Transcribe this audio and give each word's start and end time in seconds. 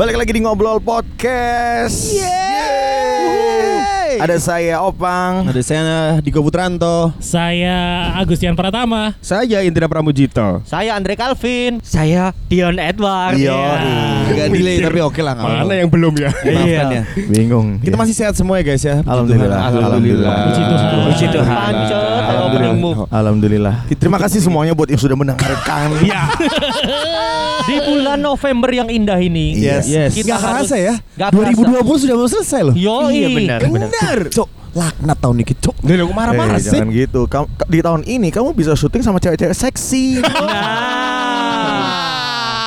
Balik 0.00 0.16
lagi 0.16 0.32
di 0.32 0.40
Ngobrol 0.40 0.80
Podcast. 0.80 2.16
Ada 4.18 4.36
saya 4.42 4.82
Opang. 4.82 5.46
Ada 5.46 5.62
saya 5.62 5.82
Diko 6.18 6.42
Putranto. 6.42 7.14
Saya 7.22 8.10
Agustian 8.18 8.58
Pratama. 8.58 9.14
Saya 9.22 9.62
Indra 9.62 9.86
Pramujito. 9.86 10.66
Saya 10.66 10.98
Andre 10.98 11.14
Calvin. 11.14 11.78
Saya 11.86 12.34
Dion 12.50 12.74
Edward. 12.82 13.38
Iya. 13.38 13.54
Agak 14.26 14.46
delay 14.50 14.82
tapi 14.82 14.98
oke 14.98 15.20
lah 15.22 15.38
Mana 15.38 15.78
yang 15.78 15.86
belum 15.86 16.10
ya? 16.18 16.30
Maafkan 16.34 16.86
ya. 16.90 17.02
Bingung. 17.30 17.78
Kita 17.78 17.94
masih 17.94 18.14
sehat 18.16 18.34
semua 18.34 18.58
ya 18.58 18.64
guys 18.66 18.82
ya. 18.82 18.98
Alhamdulillah. 19.06 19.58
Alhamdulillah. 19.70 20.34
Puji 21.06 21.26
Tuhan. 21.30 21.72
Openingmu. 22.50 22.90
Alhamdulillah. 23.06 23.74
Terima 23.94 24.18
kasih 24.18 24.42
semuanya 24.42 24.74
buat 24.74 24.90
yang 24.90 24.98
sudah 24.98 25.14
mendengarkan. 25.14 25.92
Iya. 26.00 26.32
Di 27.60 27.76
bulan 27.84 28.18
November 28.18 28.70
yang 28.72 28.88
indah 28.88 29.20
ini. 29.20 29.52
Yes. 29.54 29.84
Yes. 29.86 30.16
Kita 30.16 30.34
Gak 30.34 30.40
harus- 30.40 30.72
kerasa 30.72 30.76
ya. 30.80 30.94
Gak 31.14 31.28
2020 31.30 32.02
sudah 32.02 32.14
mau 32.16 32.26
selesai 32.26 32.60
loh. 32.64 32.74
Yoi. 32.74 33.12
Iya, 33.12 33.28
benar. 33.30 33.58
Benar. 33.62 33.90
Cok, 34.00 34.48
laknat 34.72 35.18
tahun 35.18 35.36
ini, 35.38 35.54
Cok. 35.54 35.76
Dari 35.80 36.00
aku 36.00 36.12
marah-marah 36.12 36.56
Eh, 36.56 36.62
sih. 36.62 36.72
jangan 36.72 36.88
gitu. 36.90 37.20
Kamu, 37.24 37.46
di 37.64 37.78
tahun 37.80 38.02
ini 38.04 38.28
kamu 38.28 38.48
bisa 38.52 38.72
syuting 38.72 39.00
sama 39.00 39.18
cewek-cewek 39.18 39.52
seksi. 39.52 40.24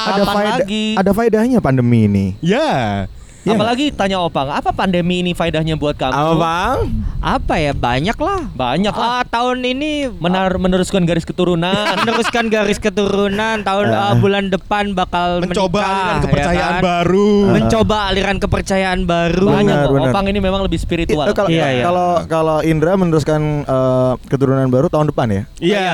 Nah. 0.03 0.11
ada 0.13 0.23
faedah, 0.25 0.57
lagi? 0.59 0.85
ada 0.93 1.11
faedahnya 1.11 1.59
pandemi 1.59 2.05
ini. 2.05 2.25
Ya. 2.39 3.07
Iya 3.43 3.53
Apalagi 3.53 3.91
tanya 3.91 4.17
Opang, 4.20 4.47
apa 4.47 4.71
pandemi 4.71 5.20
ini 5.20 5.31
faedahnya 5.31 5.75
buat 5.75 5.93
kamu? 5.93 6.15
bang? 6.39 6.77
apa 7.20 7.55
ya 7.55 7.71
banyak 7.71 8.15
lah 8.15 8.51
Banyak 8.51 8.91
lah. 8.91 9.07
Ah, 9.13 9.23
tahun 9.23 9.63
ini 9.65 10.11
Menar 10.13 10.51
meneruskan 10.53 11.03
garis 11.03 11.23
keturunan. 11.23 11.71
meneruskan 11.99 12.48
garis 12.48 12.75
keturunan 12.77 13.59
tahun 13.62 13.85
ah, 13.90 14.15
bulan 14.15 14.48
depan 14.48 14.91
bakal 14.91 15.40
Mencoba 15.40 15.71
menikah, 15.73 15.87
aliran 15.87 16.12
ya 16.13 16.23
kepercayaan 16.23 16.71
kan? 16.73 16.81
baru. 16.81 17.31
mencoba 17.49 17.98
aliran 18.05 18.37
kepercayaan 18.37 18.99
baru 19.03 19.48
Banyak 19.49 19.75
Benar, 19.77 19.91
benar. 19.93 20.09
Opang 20.09 20.25
ini 20.25 20.40
memang 20.40 20.62
lebih 20.62 20.75
spiritual. 20.77 21.25
Eh, 21.25 21.34
kalau 21.34 21.48
Iya, 21.48 21.68
iya. 21.70 21.84
kalau 21.84 22.09
kalau 22.25 22.57
Indra 22.62 22.91
meneruskan 22.93 23.40
eh, 23.62 24.12
keturunan 24.25 24.68
baru 24.68 24.87
tahun 24.87 25.07
depan 25.09 25.27
ya? 25.29 25.41
Iya. 25.59 25.87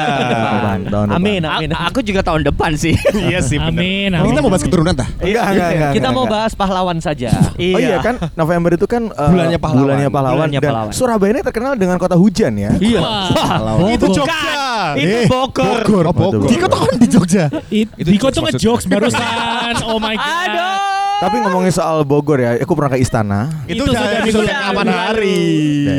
Tahun 0.83 1.07
depan. 1.07 1.07
Amin, 1.11 1.41
A- 1.43 1.57
amin. 1.57 1.69
aku 1.73 2.02
juga 2.02 2.21
tahun 2.21 2.41
depan 2.43 2.73
sih 2.73 2.93
Iya 3.11 3.41
sih. 3.41 3.57
Amin. 3.57 4.13
Amin. 4.13 4.29
kita 4.29 4.39
mau 4.39 4.49
bahas 4.49 4.61
keturunan 4.63 4.93
tah? 4.93 5.09
Enggak, 5.19 5.45
enggak, 5.47 5.69
enggak. 5.71 5.91
Kita 5.91 5.99
enggak, 6.03 6.11
mau 6.11 6.23
enggak. 6.23 6.35
bahas 6.35 6.53
pahlawan 6.53 6.97
saja. 6.99 7.29
Oh 7.75 7.79
iya 7.79 7.97
kan 7.99 8.15
November 8.33 8.71
itu 8.73 8.85
kan 8.85 9.07
eh, 9.07 9.29
Bulannya 9.29 9.59
pahlawan. 9.59 9.83
Bulannya 9.83 10.09
pahlawan. 10.09 10.35
Bulannya 10.37 10.59
dan 10.59 10.71
pahlawan. 10.71 10.93
Surabaya 10.93 11.31
ini 11.33 11.41
terkenal 11.43 11.73
dengan 11.75 11.97
kota 11.97 12.15
hujan 12.15 12.53
ya. 12.55 12.71
Iya. 12.75 13.01
Wah, 13.01 13.89
Itu. 13.91 14.07
Jogja. 14.11 14.95
itu 14.95 15.17
Eh, 15.23 15.27
Bogor 15.27 15.81
Bogor. 15.85 16.05
Oh, 16.07 16.13
Bogor. 16.15 16.47
Diko 16.47 16.65
tuh 16.65 16.79
kan 16.79 16.95
di 16.95 17.07
Jogja. 17.07 17.45
It- 17.69 17.93
Diko 17.95 18.27
tuh 18.29 18.41
ngejokes 18.45 18.85
barusan. 18.87 19.75
Oh 19.85 19.97
my 19.97 20.15
god. 20.15 20.27
aduh 20.49 20.77
Tapi 21.19 21.35
ngomongin 21.43 21.67
soal 21.69 22.07
Bogor 22.07 22.39
ya, 22.39 22.55
aku 22.55 22.71
pernah 22.79 22.95
ke 22.95 23.03
istana. 23.03 23.51
Itu 23.67 23.83
Itu 23.83 23.91
sudah 23.91 24.07
sudah 24.07 24.23
minggu 24.23 24.43
yang 24.47 24.61
kapan 24.71 24.87
hari? 24.87 25.39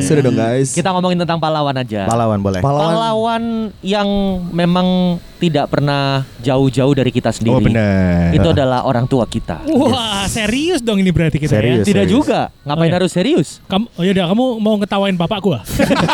Sudah 0.01 0.23
dong 0.25 0.33
guys. 0.33 0.73
Kita 0.73 0.89
ngomongin 0.97 1.21
tentang 1.21 1.37
pahlawan 1.37 1.77
aja. 1.77 2.09
Pahlawan 2.09 2.41
boleh. 2.41 2.65
Pahlawan. 2.65 2.89
Pahlawan 2.89 3.43
yang 3.85 4.09
memang 4.49 5.21
tidak 5.41 5.67
pernah 5.67 6.21
jauh-jauh 6.39 6.93
dari 6.93 7.09
kita 7.09 7.33
sendiri. 7.33 7.57
Oh 7.57 7.65
benar. 7.65 8.31
Itu 8.31 8.53
adalah 8.53 8.85
orang 8.85 9.09
tua 9.09 9.25
kita. 9.25 9.65
Wah, 9.65 10.29
serius 10.29 10.79
dong 10.79 11.01
ini 11.01 11.09
berarti 11.09 11.41
kita 11.41 11.57
Serius. 11.57 11.83
ya. 11.83 11.85
Tidak 11.89 12.05
serius. 12.05 12.13
juga. 12.13 12.53
Ngapain 12.63 12.81
Oh, 12.81 12.87
iya. 12.87 12.95
harus 12.95 13.11
serius? 13.11 13.49
Kamu 13.65 13.89
oh 13.91 14.03
yaudah 14.05 14.25
kamu 14.29 14.45
mau 14.59 14.75
ngetawain 14.77 15.17
bapakku 15.17 15.51
ah? 15.51 15.65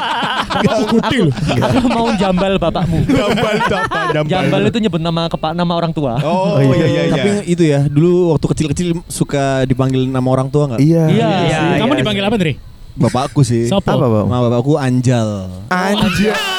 Bapakku 0.57 0.85
kutil. 0.97 1.27
Aku 1.59 1.79
mau 1.87 2.09
jambal 2.15 2.57
bapakmu. 2.57 3.03
Jambal, 3.05 3.55
jambal, 3.67 4.05
jambal. 4.15 4.31
Jambal 4.31 4.61
itu 4.65 4.79
nyebut 4.81 5.03
nama 5.03 5.23
kepa, 5.27 5.53
nama 5.53 5.73
orang 5.75 5.91
tua. 5.91 6.17
Oh, 6.23 6.57
Oh, 6.57 6.63
iya 6.63 6.87
iya 6.87 7.03
iya. 7.05 7.13
Tapi 7.13 7.31
itu 7.45 7.63
ya, 7.67 7.81
dulu 7.85 8.33
waktu 8.33 8.47
kecil-kecil 8.55 8.89
suka 9.07 9.67
dipanggil 9.67 10.07
nama 10.07 10.25
orang 10.25 10.49
tua 10.49 10.71
nggak? 10.71 10.81
Iya. 10.81 11.05
Iya. 11.11 11.29
Iya, 11.43 11.61
Kamu 11.83 11.93
iya. 11.93 12.01
dipanggil 12.01 12.25
apa, 12.25 12.37
Dri? 12.39 12.55
Bapakku 12.97 13.45
sih. 13.45 13.69
Sopo? 13.69 13.91
Apa? 13.93 14.25
Nama 14.25 14.41
bapakku 14.49 14.81
Anjal. 14.81 15.51
Anjay. 15.69 16.56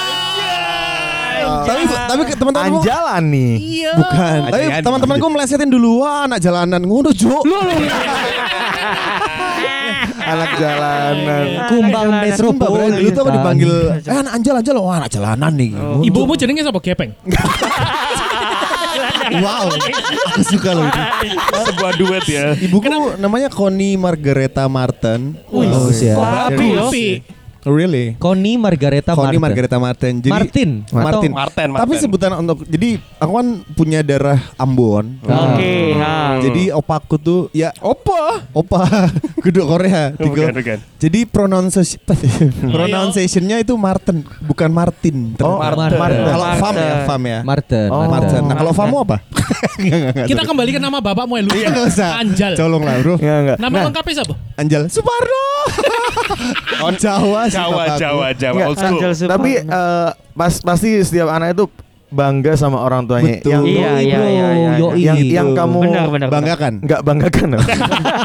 Tapi 1.68 1.84
tapi 1.86 2.22
ke- 2.24 2.36
teman-teman 2.36 2.68
gua- 2.70 2.80
Anjalan 2.80 3.24
nih. 3.28 3.52
Iya. 3.58 3.92
Bukan. 3.94 4.38
Tapi 4.48 4.64
teman-teman 4.80 5.16
gue 5.18 5.30
melesetin 5.30 5.68
dulu 5.68 6.02
wah 6.02 6.24
anak 6.24 6.40
jalanan 6.40 6.82
ngono, 6.82 7.12
Jo. 7.12 7.44
Anak 10.28 10.60
jalanan. 10.60 11.44
Kumbang 11.68 12.08
metropolitan. 12.20 13.00
Dulu 13.00 13.10
tuh 13.10 13.22
aku 13.22 13.32
dipanggil 13.32 13.72
eh 13.98 14.18
anak 14.18 14.34
Anjal 14.34 14.56
Anjal 14.56 14.76
wah 14.78 14.96
anak 14.98 15.10
jalanan 15.10 15.52
nih. 15.54 15.72
Ibumu 16.04 16.36
jenenge 16.36 16.62
siapa? 16.62 16.80
Gepeng. 16.80 17.12
Wow. 19.28 19.68
Aku 20.32 20.42
suka 20.42 20.72
loh 20.72 20.88
itu. 20.88 21.02
Sebuah 21.68 21.92
duet 22.00 22.26
ya. 22.26 22.56
Ibuku 22.56 22.88
namanya 23.20 23.52
Connie 23.52 23.94
Margareta 23.94 24.66
Martin. 24.66 25.36
Wih, 25.52 25.68
Bagus 25.68 26.00
ya. 26.00 26.16
Tapi, 26.16 26.66
tapi 26.74 27.04
Really? 27.68 28.16
Connie 28.16 28.56
Margareta 28.56 29.12
Connie 29.12 29.36
Martin. 29.36 29.42
Margareta 29.44 29.78
Martin. 29.78 30.14
Jadi 30.18 30.32
Martin. 30.32 30.70
Martin. 30.88 31.32
Atau- 31.32 31.38
Martin, 31.38 31.68
Tapi 31.70 31.78
Martin. 31.86 32.00
sebutan 32.02 32.32
untuk 32.38 32.58
jadi 32.64 32.90
aku 33.18 33.32
kan 33.34 33.48
punya 33.74 34.00
darah 34.02 34.40
Ambon. 34.56 35.20
oke 35.22 35.74
ha. 35.96 36.40
Jadi 36.40 36.72
opaku 36.72 37.16
tuh 37.18 37.42
ya 37.52 37.70
Opa. 37.78 38.42
opa 38.60 39.12
kudu 39.38 39.64
Korea. 39.64 40.16
Oh, 40.16 40.26
Tiga. 40.26 40.48
bukan, 40.48 40.56
bukan. 40.56 40.78
Jadi 40.98 41.20
pronunciation 41.24 42.00
pronunciationnya 42.74 43.58
itu 43.60 43.76
Martin, 43.76 44.24
bukan 44.42 44.70
Martin. 44.70 45.36
Oh, 45.38 45.60
Martin. 45.60 46.00
Martin. 46.00 46.24
Kalau 46.24 46.46
Martin. 46.46 46.62
fam 46.62 46.76
ya, 46.76 46.94
fam 47.04 47.22
ya. 47.22 47.40
Martin. 47.44 47.88
Oh. 47.90 48.08
Martin. 48.08 48.42
Nah, 48.44 48.56
kalau 48.56 48.72
famu 48.72 48.96
apa? 49.04 49.18
Enggak, 49.78 49.98
enggak, 50.00 50.12
enggak. 50.14 50.28
kita 50.28 50.42
kembali 50.44 50.70
ke 50.72 50.80
nama 50.80 50.98
bapakmu 50.98 51.34
ya, 51.36 51.44
lu. 51.44 51.50
Iya. 51.54 51.70
Anjal. 52.18 52.52
Colong 52.56 52.84
lah, 52.84 52.96
Bro. 53.00 53.16
Enggak, 53.18 53.38
enggak. 53.40 53.58
Nama 53.58 53.74
Nah, 53.74 53.84
lengkapnya 53.92 54.14
siapa? 54.16 54.36
Anjal 54.56 54.82
Suparno. 54.88 55.44
Oh, 56.80 56.92
Jawa 56.94 57.42
sih 57.48 57.56
Jawa. 57.56 57.84
Jawa, 57.96 58.28
Jawa. 58.34 58.56
Enggak, 58.56 58.68
Old 58.68 58.78
school. 58.78 59.30
Tapi 59.30 59.52
eh, 59.60 60.10
pas 60.32 60.54
pasti 60.60 60.90
setiap 61.02 61.28
anak 61.30 61.54
itu 61.54 61.66
bangga 62.08 62.56
sama 62.56 62.80
orang 62.80 63.04
tuanya 63.04 63.44
Betul. 63.44 63.52
yang 63.52 63.64
Iya, 63.68 63.92
iya, 64.00 64.20
iya, 64.24 64.48
iya. 64.48 64.72
Yoi. 64.80 64.96
yang 65.04 65.18
Gitu. 65.20 65.34
yang 65.36 65.50
kamu 65.52 65.78
benar 65.84 66.08
benar 66.08 66.28
banggakan. 66.32 66.74
nggak 66.80 67.02
banggakan 67.04 67.48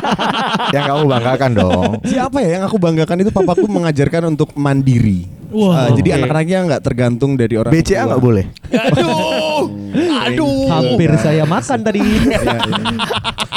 yang 0.74 0.84
kamu 0.86 1.02
banggakan 1.08 1.50
dong. 1.52 1.92
Siapa 2.06 2.38
ya 2.40 2.48
yang 2.58 2.64
aku 2.64 2.76
banggakan 2.78 3.16
itu 3.20 3.30
papaku 3.34 3.66
mengajarkan 3.66 4.30
untuk 4.30 4.54
mandiri. 4.54 5.26
Wah. 5.50 5.90
Eh, 5.90 5.98
jadi 5.98 6.22
anak-anaknya 6.22 6.58
nggak 6.64 6.82
tergantung 6.86 7.34
dari 7.34 7.58
orang 7.58 7.74
BCA 7.74 8.06
tua. 8.06 8.08
nggak 8.14 8.22
boleh. 8.22 8.44
Aduh. 8.70 9.64
Aduh. 10.30 10.64
Hampir 10.70 11.10
saya 11.18 11.44
makan 11.44 11.78
tadi. 11.82 12.00
Iya, 12.00 12.38
iya. 12.38 12.58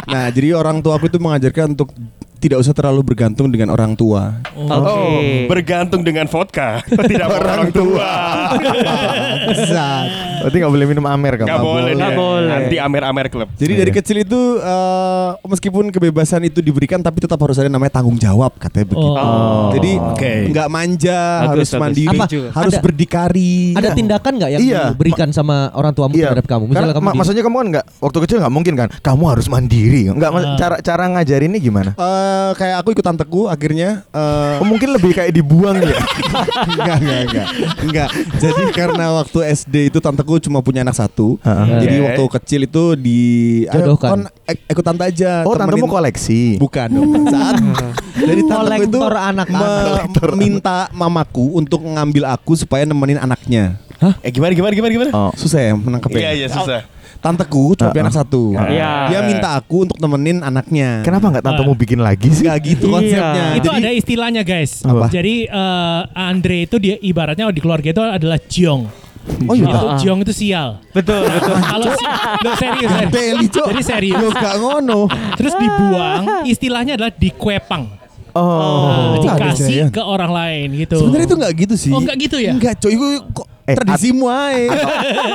Nah, 0.05 0.25
jadi 0.29 0.53
orang 0.53 0.81
tua 0.81 0.97
aku 0.97 1.07
itu 1.07 1.21
mengajarkan 1.21 1.77
untuk 1.77 1.93
tidak 2.37 2.57
usah 2.59 2.71
terlalu 2.71 3.01
bergantung 3.03 3.47
dengan 3.47 3.69
orang 3.69 3.93
tua. 3.93 4.39
Oh, 4.53 5.19
bergantung 5.45 6.01
dengan 6.01 6.25
vodka. 6.25 6.79
Tidak 7.09 7.27
orang 7.27 7.69
tua. 7.69 8.09
Zat. 9.65 10.07
Berarti 10.41 10.57
nggak 10.57 10.71
boleh 10.71 10.85
minum 10.85 11.05
Amer 11.05 11.33
kamu. 11.35 11.47
Gak 11.47 11.61
boleh. 11.61 11.91
Nggak 11.93 12.11
dia. 12.11 12.19
boleh. 12.19 12.49
Nanti 12.51 12.75
Amer-Amer 12.77 13.27
Club. 13.27 13.49
Jadi 13.55 13.73
dari 13.75 13.91
kecil 13.91 14.17
itu 14.21 14.41
eh, 14.57 15.29
meskipun 15.43 15.89
kebebasan 15.89 16.43
itu 16.43 16.59
diberikan 16.59 16.99
tapi 16.99 17.17
tetap 17.17 17.39
harus 17.39 17.55
ada 17.55 17.67
namanya 17.67 17.95
tanggung 17.95 18.15
jawab 18.15 18.53
katanya 18.57 18.85
begitu. 18.87 19.11
Oh. 19.11 19.69
Jadi 19.71 19.91
Oke. 19.97 20.33
nggak 20.51 20.67
manja, 20.67 21.19
Bagus, 21.41 21.49
harus 21.49 21.69
bagus. 21.69 21.81
mandiri, 21.81 22.09
Apa? 22.13 22.25
harus 22.53 22.73
Ada- 22.73 22.83
berdikari. 22.83 23.55
Ada 23.73 23.89
tindakan 23.91 24.31
nggak 24.35 24.51
yang 24.51 24.61
Iya. 24.61 24.81
diberikan 24.91 25.29
sama 25.31 25.71
orang 25.73 25.91
tuamu 25.91 26.13
Iya. 26.13 26.29
terhadap 26.29 26.45
kamu? 26.45 26.63
Misalnya 26.67 26.81
Karena 26.85 26.95
kamu 26.95 27.05
ma- 27.05 27.15
maksudnya 27.15 27.43
kamu 27.43 27.55
kan 27.55 27.67
nggak 27.71 27.85
waktu 27.99 28.17
kecil 28.21 28.37
nggak 28.39 28.53
mungkin 28.53 28.73
kan. 28.75 28.87
Kamu 29.01 29.23
harus 29.25 29.47
mandiri. 29.47 30.01
Nggak 30.09 30.31
Ah. 30.31 30.57
cara 30.57 30.75
cara 30.79 31.03
ngajarinnya 31.09 31.59
gimana? 31.59 31.91
Eh, 32.25 32.51
kayak 32.55 32.75
aku 32.81 32.89
ikut 32.91 33.05
tanteku 33.05 33.41
akhirnya 33.45 34.01
eh, 34.07 34.57
Oh, 34.57 34.65
mungkin 34.65 34.89
lebih 34.91 35.13
kayak 35.13 35.31
dibuang 35.31 35.77
ya. 35.77 35.93
enggak, 36.69 36.97
enggak, 36.97 37.19
enggak. 37.23 37.47
Enggak. 37.79 38.09
Jadi 38.35 38.63
karena 38.71 39.05
waktu 39.15 39.39
SD 39.53 39.75
itu 39.89 39.99
tanteku 39.99 40.37
cuma 40.39 40.59
punya 40.59 40.81
anak 40.81 40.95
satu. 40.95 41.37
Heeh. 41.39 41.65
Jadi 41.79 41.95
Oke. 41.95 42.05
waktu 42.05 42.23
kecil 42.39 42.61
itu 42.63 42.83
di 42.95 43.19
Jodohkan. 43.67 44.09
kon, 44.09 44.21
ik- 44.45 44.65
ikut 44.67 44.83
tante 44.83 45.03
aja. 45.03 45.31
Oh, 45.43 45.53
tantemu 45.53 45.85
temenin- 45.85 45.93
koleksi. 45.93 46.41
Bukan 46.57 46.87
dong. 46.89 47.09
Saat 47.27 47.55
jadi 48.29 48.41
tanteku 48.43 48.81
itu 48.83 48.97
Kolektor 48.97 49.13
anak-anak. 49.13 50.09
me- 50.09 50.35
minta 50.35 50.77
mamaku 50.91 51.45
untuk 51.53 51.81
ngambil 51.81 52.25
aku 52.27 52.55
supaya 52.55 52.83
nemenin 52.83 53.17
anaknya. 53.17 53.77
Eh 54.21 54.29
gimana 54.29 54.51
gimana 54.51 54.73
gimana 54.73 54.91
gimana? 54.91 55.11
Oh. 55.11 55.31
Susah 55.33 55.59
ya 55.61 55.73
menangkapnya. 55.73 56.19
Iya 56.19 56.31
iya 56.35 56.47
susah. 56.47 56.83
Tanteku 57.25 57.73
cuma 57.73 57.89
punya 57.89 58.03
anak 58.05 58.15
satu. 58.15 58.53
Iya. 58.53 58.91
Dia 59.09 59.19
minta 59.25 59.57
aku 59.57 59.89
untuk 59.89 59.97
nemenin 59.97 60.45
anaknya. 60.45 61.01
Kenapa 61.01 61.33
nggak 61.33 61.41
tantemu 61.41 61.71
bikin 61.73 61.99
lagi 62.05 62.29
sih? 62.29 62.45
Gak 62.45 62.57
gitu 62.61 62.85
Iya. 62.85 62.93
konsepnya. 62.93 63.45
itu 63.57 63.65
Jadi 63.65 63.81
ada 63.81 63.89
istilahnya 63.89 64.41
guys. 64.45 64.85
Apa? 64.85 65.09
Jadi 65.09 65.35
eh, 65.49 66.01
Andre 66.13 66.57
itu 66.69 66.75
dia 66.77 66.95
ibaratnya 67.01 67.49
di 67.49 67.61
keluarga 67.65 67.89
itu 67.89 68.01
adalah 68.01 68.37
Jiong. 68.37 68.85
Oh 69.49 69.57
iya. 69.57 69.65
Itu 69.65 69.77
Jiong 70.05 70.19
itu 70.21 70.33
sial. 70.37 70.85
betul 70.93 71.25
betul 71.25 71.57
Kalau 71.57 71.87
si- 71.97 72.05
Loh, 72.45 72.53
serius, 72.61 72.91
Cok. 73.49 73.65
Jadi 73.73 73.81
serius. 73.81 74.21
Lo 74.21 74.29
gak 74.29 74.55
ngono. 74.61 74.99
Terus 75.33 75.53
dibuang, 75.57 76.45
istilahnya 76.45 76.93
adalah 76.93 77.09
dikwepang. 77.09 78.05
Oh. 78.35 79.15
Ada 79.15 79.17
dikasih 79.23 79.89
ke 79.95 80.01
orang 80.03 80.27
lain 80.29 80.67
gitu. 80.75 80.99
Sebenarnya 80.99 81.25
itu 81.25 81.35
nggak 81.39 81.53
gitu 81.55 81.75
sih. 81.79 81.91
Oh, 81.95 82.03
nggak 82.03 82.17
gitu 82.19 82.37
ya? 82.37 82.51
Enggak, 82.51 82.83
coy. 82.83 82.91
Itu 82.91 83.07
kok 83.31 83.47
Eh, 83.65 83.73
Tradisimu 83.73 84.29
ae. 84.29 84.69
atau, 84.69 84.89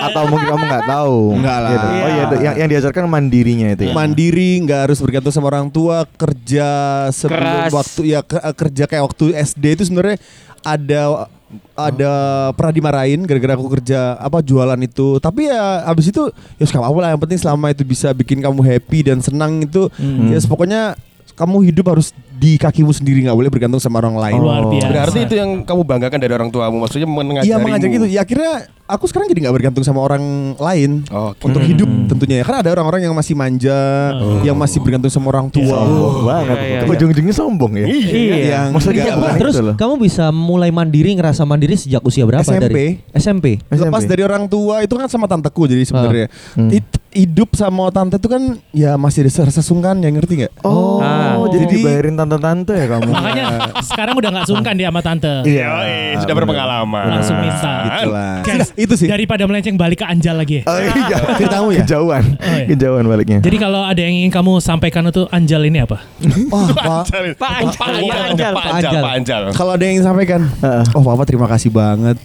atau 0.07 0.23
mungkin 0.31 0.47
kamu 0.49 0.65
nggak 0.65 0.87
tahu. 0.87 1.19
Enggak 1.35 1.59
lah. 1.59 1.71
Gitu. 1.71 1.87
Oh 1.91 2.09
iya, 2.09 2.25
yang 2.41 2.55
yang 2.57 2.69
diajarkan 2.69 3.03
mandirinya 3.05 3.69
itu 3.75 3.83
ya. 3.87 3.93
Mandiri, 3.93 4.51
nggak 4.63 4.81
harus 4.87 4.99
bergantung 4.99 5.31
sama 5.31 5.51
orang 5.51 5.67
tua, 5.67 6.07
kerja 6.15 6.69
sebelum 7.11 7.43
Keras. 7.67 7.71
waktu 7.75 8.01
ya 8.07 8.21
ke- 8.23 8.39
kerja 8.57 8.85
kayak 8.87 9.03
waktu 9.05 9.25
SD 9.35 9.65
itu 9.75 9.83
sebenarnya 9.85 10.23
ada 10.63 11.27
ada 11.75 12.13
pernah 12.55 12.71
dimarahin 12.71 13.27
gara-gara 13.27 13.59
aku 13.59 13.67
kerja 13.73 14.15
apa 14.15 14.39
jualan 14.39 14.79
itu 14.79 15.19
tapi 15.19 15.51
ya 15.51 15.83
abis 15.83 16.15
itu 16.15 16.31
ya 16.55 16.65
suka 16.65 16.79
apa 16.79 16.95
lah 16.97 17.11
yang 17.11 17.19
penting 17.19 17.43
selama 17.43 17.75
itu 17.75 17.83
bisa 17.83 18.15
bikin 18.15 18.39
kamu 18.39 18.63
happy 18.63 19.03
dan 19.03 19.19
senang 19.19 19.59
itu 19.59 19.91
ya 20.31 20.39
pokoknya 20.41 20.95
kamu 21.35 21.67
hidup 21.67 21.91
harus 21.91 22.15
di 22.41 22.57
kakimu 22.57 22.89
sendiri 22.91 23.21
nggak 23.23 23.37
boleh 23.37 23.51
bergantung 23.51 23.77
sama 23.77 24.01
orang 24.01 24.17
lain 24.17 24.41
Luar 24.41 24.65
biasa. 24.65 24.89
Berarti 24.89 25.19
itu 25.23 25.35
yang 25.37 25.61
kamu 25.61 25.83
banggakan 25.85 26.19
dari 26.19 26.33
orang 26.33 26.49
tuamu, 26.49 26.81
maksudnya 26.81 27.05
mengajari. 27.05 27.45
Iya 27.45 27.57
mengajak 27.59 27.89
gitu. 27.91 28.07
Ya 28.07 28.21
akhirnya 28.21 28.53
aku 28.87 29.05
sekarang 29.05 29.29
jadi 29.29 29.45
nggak 29.45 29.55
bergantung 29.55 29.85
sama 29.85 30.01
orang 30.01 30.25
lain 30.57 31.05
Oke. 31.07 31.45
untuk 31.45 31.61
hidup 31.61 31.85
tentunya 32.09 32.41
ya. 32.41 32.45
Karena 32.45 32.65
ada 32.65 32.71
orang-orang 32.73 33.01
yang 33.03 33.13
masih 33.13 33.37
manja, 33.37 33.79
yang 34.41 34.57
masih 34.57 34.81
bergantung 34.81 35.13
sama 35.13 35.29
orang 35.29 35.53
tua. 35.53 35.69
Sombong 35.69 36.17
banget. 36.25 36.57
Iya, 36.57 36.79
iya, 36.81 36.89
Ujung-ujungnya 36.89 37.35
sombong 37.35 37.73
ya. 37.77 37.87
Iya. 37.87 38.35
Yang 38.49 38.67
Maksudnya 38.73 39.03
nggak- 39.05 39.19
bukan 39.21 39.37
Terus 39.37 39.55
itu 39.55 39.63
loh. 39.63 39.75
kamu 39.77 39.95
bisa 40.01 40.25
mulai 40.31 40.71
mandiri 40.71 41.11
ngerasa 41.13 41.45
mandiri 41.45 41.77
sejak 41.77 42.01
usia 42.03 42.25
berapa 42.25 42.41
SMP. 42.43 42.65
dari 42.65 42.89
SMP? 43.13 43.47
lepas 43.61 44.01
SMP. 44.01 44.09
dari 44.09 44.23
orang 44.23 44.49
tua 44.49 44.81
itu 44.81 44.97
kan 44.97 45.07
sama 45.07 45.29
tanteku 45.29 45.69
jadi 45.69 45.85
sebenarnya 45.85 46.27
Hmm. 46.57 46.73
It- 46.73 46.97
hidup 47.11 47.53
sama 47.53 47.91
tante 47.91 48.17
itu 48.17 48.31
kan 48.31 48.39
ya 48.71 48.95
masih 48.95 49.27
ada 49.27 49.45
rasa 49.45 49.61
sungkan 49.61 49.99
ya 49.99 50.09
ngerti 50.09 50.41
nggak? 50.41 50.63
Oh, 50.63 51.03
Ah. 51.03 51.30
Jadi 51.51 51.65
Jadi- 51.65 51.75
dibayarin 51.77 52.15
tante-tante 52.15 52.75
ya 52.75 52.87
kamu. 52.89 53.11
Makanya 53.11 53.47
sekarang 53.83 54.15
udah 54.17 54.31
nggak 54.31 54.47
sungkan 54.47 54.75
dia 54.75 54.89
sama 54.89 55.01
tante. 55.01 55.35
Iya. 55.45 55.67
Yoi, 55.67 55.97
sudah 56.23 56.35
berpengalaman. 56.35 57.05
Langsung 57.11 57.37
minta. 57.39 57.75
Gitulah. 57.87 58.35
Guys, 58.43 58.69
itu 58.75 58.95
sih. 58.97 59.09
Daripada 59.09 59.43
melenceng 59.45 59.75
balik 59.75 60.03
ke 60.03 60.07
Anjal 60.07 60.37
lagi. 60.37 60.63
Oh 60.65 60.79
iya. 60.79 61.19
Ceritamu 61.37 61.69
ya? 61.71 61.83
Kejauhan. 61.83 62.25
Oh, 62.37 62.55
iya. 62.57 62.67
Kejauhan 62.69 63.05
baliknya. 63.05 63.39
Jadi 63.41 63.57
kalau 63.57 63.83
ada 63.83 64.01
yang 64.01 64.15
ingin 64.17 64.31
kamu 64.31 64.59
sampaikan 64.59 65.03
itu 65.07 65.27
Anjal 65.29 65.63
ini 65.63 65.79
apa? 65.81 65.99
Wah, 66.53 66.69
Pak. 66.71 67.03
Pak 67.37 67.51
Anjal, 67.57 67.79
Pak 67.79 67.89
Anjal. 68.29 68.53
Pak 68.53 68.65
Anjal, 68.73 68.93
Pak 69.01 69.13
Anjal. 69.17 69.43
Kalau 69.53 69.71
ada 69.75 69.83
yang 69.83 69.95
ingin 69.97 70.07
sampaikan, 70.07 70.41
Heeh. 70.61 70.85
oh 70.95 71.03
papa 71.03 71.23
terima 71.25 71.47
kasih 71.47 71.71
banget 71.71 72.17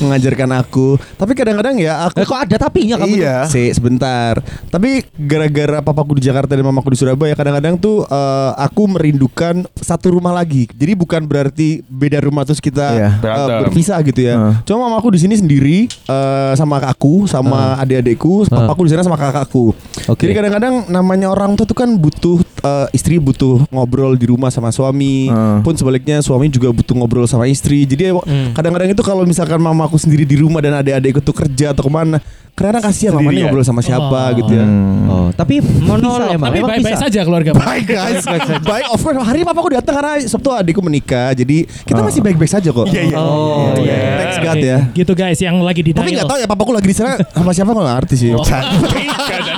mengajarkan 0.00 0.50
aku. 0.56 0.96
Tapi 1.16 1.32
kadang-kadang 1.34 1.76
ya 1.76 2.06
aku 2.06 2.16
Eh, 2.20 2.26
kok 2.26 2.36
ada 2.38 2.56
tapinya 2.58 2.96
kamu? 2.98 3.14
Iya. 3.16 3.36
Si 3.48 3.72
sebentar. 3.72 4.40
Tapi 4.68 5.04
gara-gara 5.16 5.80
papaku 5.80 6.20
di 6.20 6.22
Jakarta 6.22 6.52
dan 6.52 6.64
mamaku 6.64 6.92
di 6.92 6.98
Surabaya, 6.98 7.32
kadang-kadang 7.32 7.80
tuh 7.80 8.04
eh, 8.10 8.50
aku 8.58 8.90
merindukan 8.90 9.62
satu 9.72 10.12
rumah 10.12 10.34
lagi. 10.34 10.66
Jadi 10.68 10.92
bukan 10.92 11.22
berarti 11.22 11.80
beda 11.82 12.18
rumah 12.18 12.42
terus 12.42 12.58
kita 12.58 12.86
Iya. 12.90 13.08
eh, 13.08 13.12
Berantem. 13.16 13.58
berpisah 13.64 13.98
gitu 14.02 14.20
ya. 14.20 14.34
Heeh. 14.36 14.54
Cuma 14.64 14.84
mamaku 14.84 15.14
di 15.14 15.20
sini 15.20 15.34
sendiri 15.34 15.78
eh, 15.86 16.52
sama 16.54 16.82
aku, 16.82 17.24
sama 17.24 17.78
adik-adikku, 17.78 18.44
papaku 18.46 18.84
di 18.84 18.90
sana 18.90 19.02
sama 19.02 19.14
kakakku. 19.14 19.72
Oke. 20.06 20.26
Jadi 20.26 20.34
kadang-kadang 20.34 20.74
namanya 20.88 21.30
orang 21.30 21.54
tua 21.54 21.64
tuh 21.64 21.76
kan 21.76 21.90
butuh 21.92 22.42
eh, 22.60 22.86
istri 22.90 23.16
butuh 23.16 23.64
ngobrol 23.68 24.14
di 24.14 24.24
rumah 24.24 24.48
sama 24.48 24.68
suami, 24.68 25.26
Heeh. 25.26 25.58
pun 25.60 25.72
sebaliknya 25.72 26.20
suami 26.20 26.46
juga 26.46 26.68
butuh 26.68 26.92
ngobrol 26.92 27.24
sama 27.24 27.44
istri. 27.44 27.82
Jadi 27.82 28.02
ya, 28.06 28.16
kadang-kadang 28.50 28.88
itu 28.88 29.00
kalau 29.00 29.22
misalkan 29.22 29.58
mamaku 29.58 29.96
sendiri 29.96 30.22
di 30.22 30.36
rumah 30.36 30.58
dan 30.58 30.76
adik-adikku 30.76 31.18
tuh 31.18 31.34
kerja 31.34 31.70
atau 31.70 31.82
ke 31.82 31.90
mana, 31.90 32.20
kadang 32.52 32.80
kasih 32.80 33.02
ya 33.02 33.10
mamanya 33.10 33.24
Sendirian. 33.24 33.44
ngobrol 33.46 33.64
sama 33.64 33.80
siapa 33.80 34.20
Oh. 34.22 34.36
gitu 34.36 34.52
ya. 34.52 34.64
Oh, 35.06 35.28
tapi 35.32 35.58
Monolog. 35.88 36.20
bisa 36.22 36.34
emang. 36.34 36.48
Tapi 36.48 36.60
baik-baik 36.62 36.98
saja 37.00 37.20
keluarga. 37.22 37.50
Baik 37.52 37.84
guys, 37.86 38.22
baik 38.60 38.86
of 38.88 39.00
course 39.00 39.16
hari 39.18 39.40
ini 39.40 39.46
papaku 39.46 39.68
datang 39.72 39.94
karena 39.94 40.12
Sabtu 40.22 40.48
adikku 40.50 40.80
menikah, 40.80 41.32
jadi 41.32 41.56
kita 41.64 42.00
masih 42.00 42.20
baik-baik 42.20 42.50
saja 42.50 42.68
kok. 42.68 42.86
Iya, 42.86 43.02
iya. 43.06 43.16
Oh, 43.16 43.72
Iya, 43.74 43.94
iya. 43.94 43.96
Thanks 44.18 44.38
God 44.38 44.52
Oke, 44.52 44.66
ya. 44.66 44.78
Gitu 44.92 45.12
guys 45.14 45.38
yang 45.38 45.56
lagi 45.60 45.80
di 45.80 45.90
Tapi 45.90 46.12
nggak 46.12 46.26
tahu 46.26 46.38
ya 46.38 46.46
papaku 46.46 46.70
lagi 46.70 46.86
di 46.86 46.94
sana 46.94 47.16
sama 47.30 47.50
siapa 47.50 47.70
nggak 47.70 47.96
ngerti 47.96 48.14
sih. 48.16 48.30
Oh. 48.34 48.44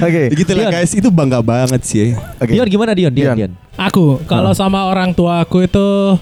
Oke. 0.00 0.22
Gitu 0.32 0.52
lah 0.56 0.70
guys, 0.72 0.92
itu 0.96 1.08
bangga 1.12 1.40
banget 1.44 1.82
sih. 1.84 2.16
Oke. 2.40 2.52
Dion 2.56 2.68
gimana 2.68 2.92
Dion? 2.96 3.12
Dion, 3.12 3.36
Dion. 3.36 3.36
Dion. 3.36 3.52
Aku 3.76 4.24
kalau 4.24 4.56
sama 4.56 4.88
orang 4.88 5.12
tua 5.12 5.44
aku 5.44 5.68
itu 5.68 6.16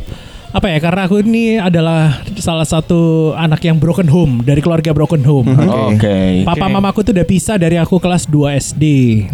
apa 0.54 0.70
ya 0.70 0.78
karena 0.78 1.10
aku 1.10 1.18
ini 1.18 1.58
adalah 1.58 2.22
salah 2.38 2.62
satu 2.62 3.34
anak 3.34 3.58
yang 3.66 3.74
broken 3.74 4.06
home 4.06 4.38
dari 4.46 4.62
keluarga 4.62 4.94
broken 4.94 5.26
home. 5.26 5.50
Oke. 5.90 6.46
Papa 6.46 6.70
mamaku 6.70 7.02
tuh 7.02 7.10
udah 7.10 7.26
pisah 7.26 7.58
dari 7.58 7.74
aku 7.74 7.98
kelas 7.98 8.30
2 8.30 8.54
SD. 8.62 8.84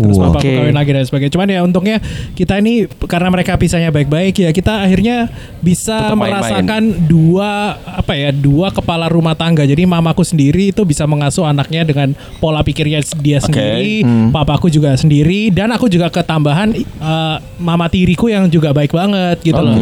Terus 0.01 0.17
Wow. 0.17 0.33
papa 0.33 0.41
aku 0.41 0.49
Oke. 0.49 0.57
kawin 0.65 0.77
lagi 0.81 0.91
dan 0.97 1.05
sebagainya. 1.05 1.33
Cuman 1.37 1.49
ya 1.53 1.61
untungnya 1.61 1.97
kita 2.33 2.57
ini 2.65 2.89
karena 3.05 3.29
mereka 3.29 3.53
pisahnya 3.61 3.93
baik-baik 3.93 4.33
ya 4.33 4.49
kita 4.49 4.81
akhirnya 4.81 5.29
bisa 5.61 6.09
Tetap 6.09 6.17
merasakan 6.17 6.83
dua 7.05 7.77
apa 7.85 8.17
ya 8.17 8.33
dua 8.33 8.73
kepala 8.73 9.13
rumah 9.13 9.37
tangga. 9.37 9.69
Jadi 9.69 9.85
mamaku 9.85 10.25
sendiri 10.25 10.73
itu 10.73 10.89
bisa 10.89 11.05
mengasuh 11.05 11.45
anaknya 11.45 11.85
dengan 11.85 12.17
pola 12.41 12.65
pikirnya 12.65 13.05
dia 13.21 13.45
Oke. 13.45 13.53
sendiri, 13.53 14.09
papaku 14.33 14.73
juga 14.73 14.97
sendiri 14.97 15.53
dan 15.53 15.69
aku 15.69 15.85
juga 15.93 16.09
ketambahan 16.09 16.73
eh, 16.81 17.37
mama 17.61 17.93
tiriku 17.93 18.33
yang 18.33 18.49
juga 18.49 18.73
baik 18.73 18.97
banget 18.97 19.45
gitu 19.45 19.61
loh. 19.61 19.77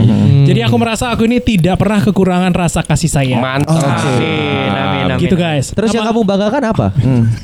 Jadi 0.51 0.67
aku 0.67 0.75
merasa 0.81 1.15
aku 1.15 1.28
ini 1.29 1.39
tidak 1.45 1.77
pernah 1.77 2.01
kekurangan 2.01 2.53
rasa 2.57 2.81
kasih 2.81 3.13
sayang. 3.13 3.41
Mantap. 3.45 3.77
Amin, 3.77 4.73
amin, 4.73 5.05
amin. 5.13 5.21
Gitu 5.21 5.37
guys. 5.37 5.77
Terus 5.77 5.93
yang 5.93 6.09
kamu 6.09 6.25
banggakan 6.25 6.63
apa? 6.73 6.87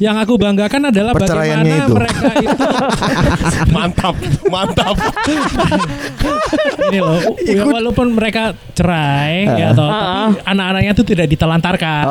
yang 0.00 0.16
aku 0.16 0.40
banggakan 0.40 0.88
adalah 0.88 1.12
bagaimana 1.12 1.68
itu. 1.68 1.92
mereka 1.92 2.28
itu 2.40 2.56
Mantap. 3.76 4.14
Mantap. 4.48 4.96
ini 6.88 6.98
loh 7.00 7.18
ya, 7.44 7.64
walaupun 7.64 8.12
mereka 8.12 8.52
cerai 8.74 9.46
ya 9.48 9.72
toh, 9.72 9.86
tapi 9.86 10.40
anak-anaknya 10.44 10.92
tuh 10.96 11.04
tidak 11.06 11.26
ditelantarkan. 11.28 12.04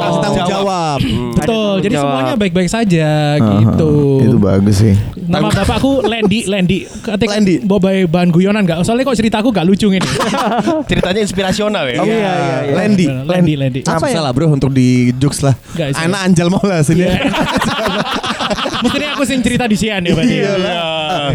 Kasih 0.00 0.20
tanggung 0.20 0.48
jawab. 0.48 0.98
Betul. 1.36 1.74
Ada 1.74 1.84
Jadi 1.84 1.94
jawab. 1.94 2.04
semuanya 2.08 2.34
baik-baik 2.38 2.68
saja 2.70 3.08
Aha, 3.38 3.60
gitu. 3.60 3.92
Itu 4.24 4.36
bagus 4.40 4.76
sih. 4.80 4.94
Nama 5.24 5.48
bapakku 5.50 6.04
Lendi, 6.04 6.44
Lendi. 6.48 6.84
Ketik 6.84 7.28
Lendi. 7.28 7.54
Bobai 7.60 8.04
bahan 8.08 8.28
guyonan 8.32 8.64
enggak? 8.64 8.84
Soalnya 8.84 9.08
kok 9.08 9.16
ceritaku 9.16 9.48
gak 9.50 9.66
lucu 9.66 9.88
ini. 9.92 10.00
Ceritanya 10.94 11.20
inspirasional 11.26 11.84
ya. 11.90 11.98
Iya, 11.98 12.06
iya, 12.06 12.32
iya. 12.70 12.74
Lendi. 12.78 13.06
Lendi, 13.10 13.54
Lendi. 13.58 13.80
Apa 13.82 14.06
salah 14.06 14.30
bro 14.30 14.46
untuk 14.46 14.70
di 14.70 15.10
jokes 15.18 15.42
lah. 15.42 15.58
Bisa. 15.74 15.98
Anak 15.98 16.20
anjal 16.30 16.46
mau 16.46 16.62
lah 16.62 16.86
sini. 16.86 17.02
Iya. 17.02 17.18
Mestinya 18.84 19.16
aku 19.16 19.24
sing 19.24 19.40
cerita 19.40 19.64
di 19.64 19.74
Sian 19.74 20.04
ya 20.04 20.12
berarti. 20.12 20.36
Iya. 20.36 20.52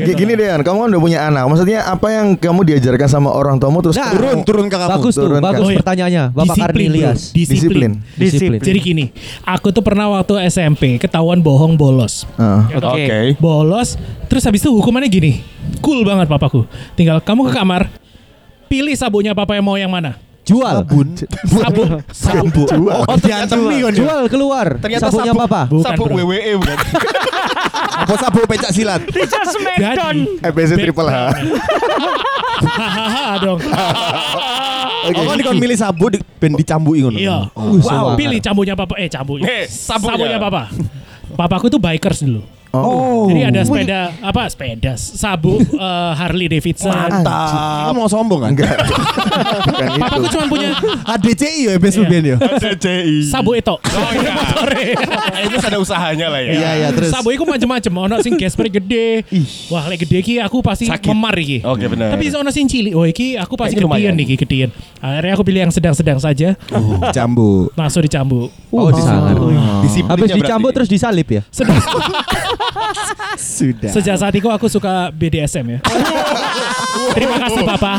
Kayak 0.06 0.17
gini 0.21 0.31
deh, 0.38 0.47
kamu 0.61 0.77
kan 0.85 0.88
udah 0.94 1.01
punya 1.01 1.19
anak. 1.27 1.44
Maksudnya 1.50 1.79
apa 1.81 2.07
yang 2.13 2.38
kamu 2.38 2.61
diajarkan 2.61 3.09
sama 3.09 3.29
orang 3.33 3.57
tuamu 3.57 3.81
terus 3.81 3.97
Nah, 3.97 4.13
Turun, 4.13 4.38
turun 4.45 4.65
ke 4.69 4.77
kamu. 4.77 4.91
Bagus 4.95 5.13
tuh, 5.17 5.25
turun 5.27 5.41
bagus 5.41 5.57
kan. 5.57 5.65
Oh, 5.65 5.71
iya. 5.73 5.79
pertanyaannya. 5.81 6.23
Bapak 6.31 6.56
Disiplin, 6.56 6.69
Karnilias. 6.69 7.19
bro. 7.19 7.35
Disiplin. 7.35 7.92
Disiplin. 8.16 8.59
Jadi 8.61 8.80
gini, 8.80 9.06
aku 9.44 9.73
tuh 9.73 9.81
pernah 9.81 10.07
waktu 10.13 10.45
SMP 10.47 11.01
ketahuan 11.01 11.42
bohong 11.42 11.73
bolos. 11.75 12.30
Heeh. 12.37 12.61
Oke. 12.80 13.19
Bolos, 13.42 13.97
terus 14.30 14.45
habis 14.45 14.61
itu 14.61 14.69
hukumannya 14.69 15.09
gini. 15.09 15.42
Cool 15.81 16.06
banget 16.06 16.30
papaku. 16.30 16.69
Tinggal 16.94 17.19
kamu 17.25 17.49
ke 17.49 17.54
kamar, 17.57 17.89
pilih 18.69 18.94
sabunnya 18.94 19.33
papa 19.33 19.57
yang 19.57 19.66
mau 19.66 19.76
yang 19.76 19.90
mana. 19.90 20.16
Jual. 20.45 20.81
Sabun. 20.81 21.07
Sabun, 21.45 21.90
sabun. 22.09 22.68
Oh, 23.06 23.18
diantem 23.21 23.59
nih 23.69 23.80
kan. 23.85 23.94
Jual 23.94 24.21
keluar. 24.26 24.68
Ternyata 24.81 25.09
Sabunnya 25.09 25.33
sabun- 25.33 25.45
apa? 25.49 25.61
Bukan, 25.69 25.85
Sabuk 25.85 26.06
bro. 26.09 26.16
WWE 26.26 26.52
bukan? 26.57 26.78
Apa 27.99 28.16
sabun 28.18 28.44
pecak 28.49 28.71
silat? 28.73 29.02
Richard 29.09 29.45
Smackdown. 29.45 30.16
EPC 30.42 30.71
triple 30.80 31.06
H. 31.06 31.18
Hahaha 32.59 33.26
dong. 33.40 33.59
Oh, 34.99 35.11
kan 35.16 35.35
dikon 35.38 35.57
milih 35.57 35.78
sabun 35.78 36.09
di, 36.11 36.19
ben 36.42 36.52
dicambui 36.57 37.06
ngono. 37.06 37.18
Iya. 37.18 37.47
Wow. 37.56 38.18
Pilih 38.18 38.40
cambunya 38.42 38.73
papa. 38.73 38.97
Eh 38.97 39.07
cambu. 39.07 39.38
Eh, 39.40 39.69
sabunnya. 39.69 40.18
Sabunnya 40.18 40.40
papa. 40.42 40.61
Papaku 41.38 41.69
tuh 41.69 41.78
bikers 41.78 42.26
dulu. 42.26 42.42
Oh. 42.69 43.26
Jadi 43.26 43.42
ada 43.44 43.61
sepeda 43.66 43.99
apa 44.21 44.45
sepeda 44.45 44.94
sabu 44.94 45.57
eh, 45.57 46.11
Harley 46.14 46.45
Davidson. 46.45 46.94
Kamu 47.26 47.97
mau 47.97 48.06
sombong 48.06 48.45
kan? 48.45 48.52
Enggak. 48.54 48.78
Bukan 49.66 49.85
itu. 49.90 49.99
Papaku 49.99 50.26
cuma 50.30 50.45
punya 50.45 50.69
ADCI 51.04 51.61
ya 51.66 51.73
best 51.78 51.97
Iya. 51.97 52.21
ya. 52.21 52.35
CCI. 52.38 53.18
sabu 53.26 53.57
itu. 53.57 53.73
Oh 53.73 54.11
iya. 54.14 54.31
Itu 55.49 55.56
ada 55.57 55.80
usahanya 55.81 56.30
lah 56.30 56.42
ya. 56.42 56.52
Iya 56.54 56.69
iya 56.78 56.88
terus. 56.94 57.09
Sabu 57.09 57.33
iku 57.33 57.44
macem-macem, 57.44 57.90
ono 57.90 58.21
sing 58.21 58.38
gesper 58.38 58.69
gede. 58.69 59.26
Wah, 59.68 59.90
lek 59.90 60.06
gede 60.06 60.21
iki 60.21 60.33
aku 60.38 60.61
pasti 60.61 60.85
Sakit. 60.85 61.09
memar 61.09 61.33
iki. 61.35 61.66
Oke 61.66 61.90
benar. 61.90 62.14
Tapi 62.14 62.30
ono 62.30 62.49
sing 62.54 62.69
cilik, 62.69 62.94
oh 62.94 63.04
iki 63.04 63.33
aku 63.33 63.57
pasti 63.57 63.76
gedean 63.76 64.14
iki, 64.19 64.38
gedean. 64.38 64.69
Akhirnya 65.02 65.33
aku 65.33 65.44
pilih 65.44 65.61
yang 65.66 65.73
sedang-sedang 65.73 66.19
saja, 66.21 66.54
Cambu. 67.09 67.71
langsung 67.73 68.04
dicambuk. 68.06 68.52
Oh, 68.69 68.92
sangat. 68.94 69.33
Disiplinnya 69.81 70.14
Habis 70.14 70.30
berarti. 70.30 70.42
dicambuk 70.45 70.71
terus 70.76 70.90
disalip 70.92 71.28
ya? 71.31 71.42
Sedang, 71.49 71.80
Sudah. 73.40 73.92
sejak 73.92 74.16
saat 74.19 74.34
itu 74.36 74.48
aku 74.50 74.68
suka 74.68 75.10
BDSM 75.14 75.66
ya. 75.78 75.80
Terima 77.16 77.36
kasih 77.40 77.62
Bapak. 77.64 77.98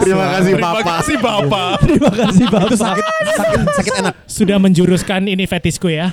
Terima 0.00 0.26
kasih 0.38 0.52
Terima 0.56 0.70
Papa. 0.72 0.82
kasih 0.98 1.16
Bapak. 1.20 1.74
Terima 1.84 2.10
kasih 2.12 2.46
Bapak. 2.48 2.76
sakit 2.78 3.04
sakit 3.36 3.58
sakit 3.76 3.92
enak. 4.00 4.14
Sudah 4.24 4.56
menjuruskan 4.56 5.26
ini 5.28 5.44
fetisku 5.44 5.90
ya. 5.92 6.08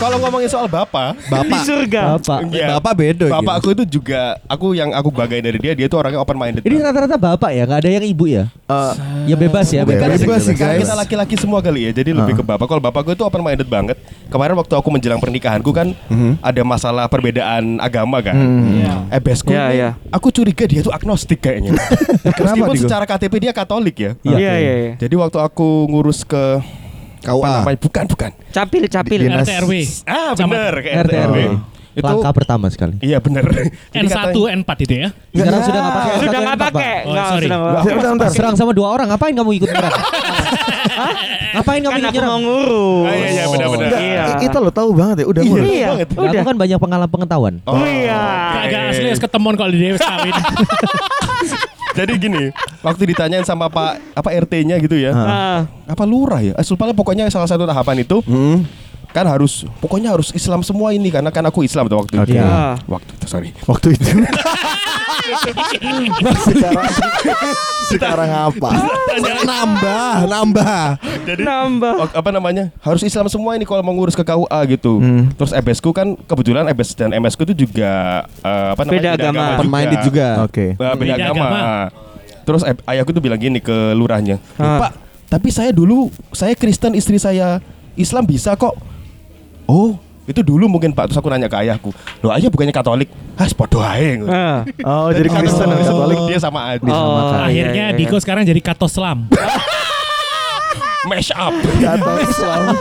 Kalau 0.00 0.16
ngomongin 0.16 0.48
soal 0.48 0.64
bapak, 0.64 1.12
Di 1.12 1.28
Bapak. 1.28 1.60
surga. 1.60 2.02
Bapak. 2.16 2.38
Iya. 2.48 2.66
Bapak 2.72 2.92
beda. 2.96 3.08
gitu. 3.20 3.26
Bapak 3.28 3.54
aku 3.54 3.68
itu 3.70 3.84
juga 3.86 4.40
aku 4.48 4.72
yang 4.72 4.96
aku 4.96 5.12
banggain 5.12 5.44
dari 5.44 5.60
dia, 5.60 5.76
dia 5.76 5.84
itu 5.84 5.92
orangnya 5.92 6.16
open 6.16 6.34
minded. 6.34 6.64
Ini 6.64 6.80
rata-rata 6.80 7.20
bapak 7.20 7.52
ya, 7.52 7.68
nggak 7.68 7.80
ada 7.84 7.90
yang 7.92 8.06
ibu 8.08 8.24
ya? 8.24 8.48
Eh, 8.48 8.92
Ya 9.28 9.36
bebas 9.36 9.68
ya, 9.68 9.84
Bebas. 9.84 10.00
bebas. 10.08 10.20
Bebas 10.24 10.42
sih 10.42 10.56
guys. 10.56 10.80
kita 10.80 10.96
laki-laki 10.96 11.34
semua 11.36 11.60
kali 11.60 11.84
ya, 11.84 11.90
jadi 11.92 12.10
lebih 12.10 12.32
ke 12.34 12.42
bapak. 12.42 12.64
Kalau 12.64 12.80
bapak 12.80 13.00
gue 13.04 13.14
itu 13.14 13.22
open 13.22 13.44
minded 13.44 13.68
banget. 13.68 14.00
Kemarin 14.26 14.56
waktu 14.56 14.72
aku 14.72 14.88
menjelang 14.88 15.20
pernikahanku 15.20 15.68
kan 15.68 15.92
ada 16.40 16.62
masalah 16.64 17.04
perbedaan 17.04 17.76
agama 17.78 18.24
kan. 18.24 18.34
Eh 19.06 19.20
besku, 19.20 19.52
Iya, 19.52 19.64
ini 19.68 19.76
iya. 19.76 19.90
aku 20.08 20.32
curiga 20.32 20.64
dia 20.64 20.80
tuh 20.80 20.90
agnostik 20.90 21.44
kayaknya. 21.44 21.76
Meskipun 22.40 22.72
Diko? 22.72 22.84
secara 22.88 23.04
KTP 23.04 23.34
dia 23.38 23.52
Katolik 23.52 23.96
ya. 23.98 24.10
Iya, 24.22 24.38
iya, 24.56 24.72
iya. 24.80 24.92
Jadi 24.96 25.14
waktu 25.14 25.36
aku 25.36 25.84
ngurus 25.86 26.24
ke 26.24 26.62
KUA. 27.22 27.44
namanya? 27.54 27.78
Bukan, 27.78 28.04
bukan. 28.06 28.30
Capil, 28.50 28.82
capil. 28.86 29.18
Dinas- 29.22 29.44
RT 29.44 29.52
RW. 29.60 29.72
Ah, 30.04 30.32
Sama- 30.32 30.52
bener 30.52 30.74
kayak 30.80 30.96
RT 30.98 31.12
RT. 31.12 31.26
RW. 31.26 31.38
Itu 31.90 32.06
Langkah 32.06 32.30
pertama 32.32 32.66
sekali. 32.66 32.94
Iya 32.98 33.18
bener. 33.18 33.42
Jadi 33.90 33.98
N1 33.98 34.14
katanya- 34.30 34.54
N4 34.56 34.70
itu 34.80 34.94
ya. 34.96 35.08
Sekarang 35.32 35.60
sudah 35.60 35.80
nggak 35.80 35.90
pakai. 35.92 36.12
Sudah 36.16 36.38
nggak 36.40 36.58
pakai. 36.60 36.94
Oh, 36.94 37.10
Nggak, 37.10 37.26
sorry. 37.26 37.46
sudah. 37.50 38.30
Serang 38.30 38.54
sama 38.54 38.70
dua 38.70 38.88
orang, 38.90 39.10
ngapain 39.10 39.34
kamu 39.34 39.50
ikut 39.58 39.68
nyerang? 39.68 39.94
Hah? 40.90 41.12
Ngapain 41.52 41.80
kamu 41.80 41.90
Kan 41.90 41.98
ikut 41.98 42.06
aku 42.06 42.14
nyerang? 42.14 42.30
mau 42.30 42.40
ngurus. 42.40 43.02
Ah, 43.02 43.12
iya, 43.12 43.28
iya, 43.28 43.44
benar-benar. 43.44 43.90
Iya. 43.90 44.24
Itu 44.40 44.56
lo 44.56 44.70
tahu 44.70 44.88
banget 44.94 45.16
ya, 45.18 45.26
udah 45.26 45.42
Iya, 45.42 45.50
ngurus. 45.50 45.66
Iya, 45.68 45.86
banget. 45.90 46.08
Aku 46.08 46.22
udah. 46.24 46.42
kan 46.46 46.56
banyak 46.56 46.78
pengalaman 46.78 47.10
pengetahuan. 47.10 47.54
Oh. 47.64 47.74
Iya. 47.76 48.22
Kagak 48.54 48.82
asli 48.88 49.06
harus 49.06 49.20
ketemuan 49.20 49.54
kalau 49.58 49.70
di 49.70 49.78
Dewas 49.82 50.00
kawin. 50.08 50.34
Jadi 51.90 52.12
gini, 52.16 52.54
waktu 52.80 53.02
ditanyain 53.06 53.42
sama 53.42 53.66
Pak 53.66 54.14
apa 54.14 54.28
RT-nya 54.30 54.78
gitu 54.78 54.94
ya. 54.94 55.10
Ah. 55.10 55.60
Apa 55.86 56.06
lurah 56.06 56.38
ya? 56.38 56.54
Eh, 56.54 56.64
pokoknya 56.94 57.26
salah 57.28 57.50
satu 57.50 57.66
tahapan 57.66 58.02
itu 58.02 58.22
Hmm. 58.24 58.62
kan 59.10 59.26
harus 59.26 59.66
pokoknya 59.82 60.14
harus 60.14 60.30
Islam 60.30 60.62
semua 60.62 60.94
ini 60.94 61.10
karena 61.10 61.34
kan 61.34 61.42
aku 61.42 61.66
Islam 61.66 61.90
tuh 61.90 61.98
waktu 62.06 62.14
itu. 62.14 62.22
Oke. 62.30 62.38
Iya. 62.38 62.78
Waktu 62.86 63.10
itu 63.18 63.26
sorry. 63.26 63.50
Waktu 63.66 63.88
itu. 63.98 64.06
sekarang 65.20 66.86
sekarang 67.90 68.30
apa? 68.30 68.70
nambah, 69.42 70.14
nambah. 70.26 70.82
Jadi 71.26 71.42
Nambah. 71.42 71.94
apa 72.12 72.30
namanya? 72.30 72.70
Harus 72.78 73.02
Islam 73.02 73.26
semua 73.26 73.54
ini 73.54 73.64
kalau 73.64 73.82
mau 73.82 73.92
ngurus 73.92 74.14
ke 74.14 74.22
KUA 74.22 74.60
gitu. 74.70 74.98
Hmm. 74.98 75.30
Terus 75.34 75.50
EBS 75.50 75.78
ku 75.78 75.90
kan 75.90 76.14
kebetulan 76.16 76.70
EBS 76.70 76.94
dan 76.94 77.10
MS 77.12 77.34
ku 77.34 77.42
itu 77.44 77.66
juga 77.66 78.24
eh, 78.40 78.68
apa 78.72 78.82
namanya? 78.82 78.96
Beda 78.96 79.10
agama. 79.16 79.44
Open 79.56 79.68
minded 79.68 80.00
juga. 80.02 80.26
Oke. 80.44 80.66
Eh, 80.70 80.76
beda, 80.76 80.94
Beda 80.96 81.14
agama. 81.16 81.44
agama. 81.44 81.62
Terus 82.40 82.62
eh, 82.64 82.76
ayahku 82.86 83.10
tuh 83.10 83.22
bilang 83.22 83.38
gini 83.38 83.58
ke 83.58 83.92
lurahnya, 83.92 84.38
Ah. 84.56 84.78
Pak, 84.80 84.92
tapi 85.28 85.48
saya 85.50 85.70
dulu 85.70 86.08
saya 86.30 86.54
Kristen 86.54 86.94
istri 86.94 87.18
saya 87.18 87.58
Islam 87.94 88.24
bisa 88.24 88.54
kok. 88.54 88.74
Oh, 89.66 89.94
itu 90.30 90.40
dulu 90.46 90.70
mungkin 90.70 90.94
Pak. 90.94 91.10
Terus 91.10 91.18
aku 91.18 91.28
nanya 91.28 91.50
ke 91.50 91.58
ayahku, 91.58 91.90
lo 92.22 92.30
ayah 92.30 92.48
bukannya 92.48 92.74
Katolik? 92.74 93.08
Hah, 93.34 93.48
podo 93.56 93.82
ae. 93.82 94.20
Ah. 94.28 94.62
Oh, 94.86 95.08
jadi 95.10 95.28
Kristen 95.28 95.66
dan 95.66 95.82
Katolik 95.82 96.18
dia 96.30 96.38
sama 96.38 96.76
aja. 96.76 96.90
Oh, 96.90 97.34
Akhirnya 97.34 97.90
iya, 97.90 97.94
iya, 97.94 97.98
Diko 97.98 98.16
sekarang 98.22 98.46
jadi 98.46 98.60
katoslam. 98.62 99.26
Mash 101.02 101.32
up. 101.32 101.56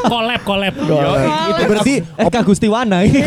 Collab, 0.03 0.41
collab. 0.43 0.73
Itu 0.75 1.61
berarti 1.65 1.93
Eka 2.17 2.39
Gustiwana 2.43 2.99
ini. 3.01 3.23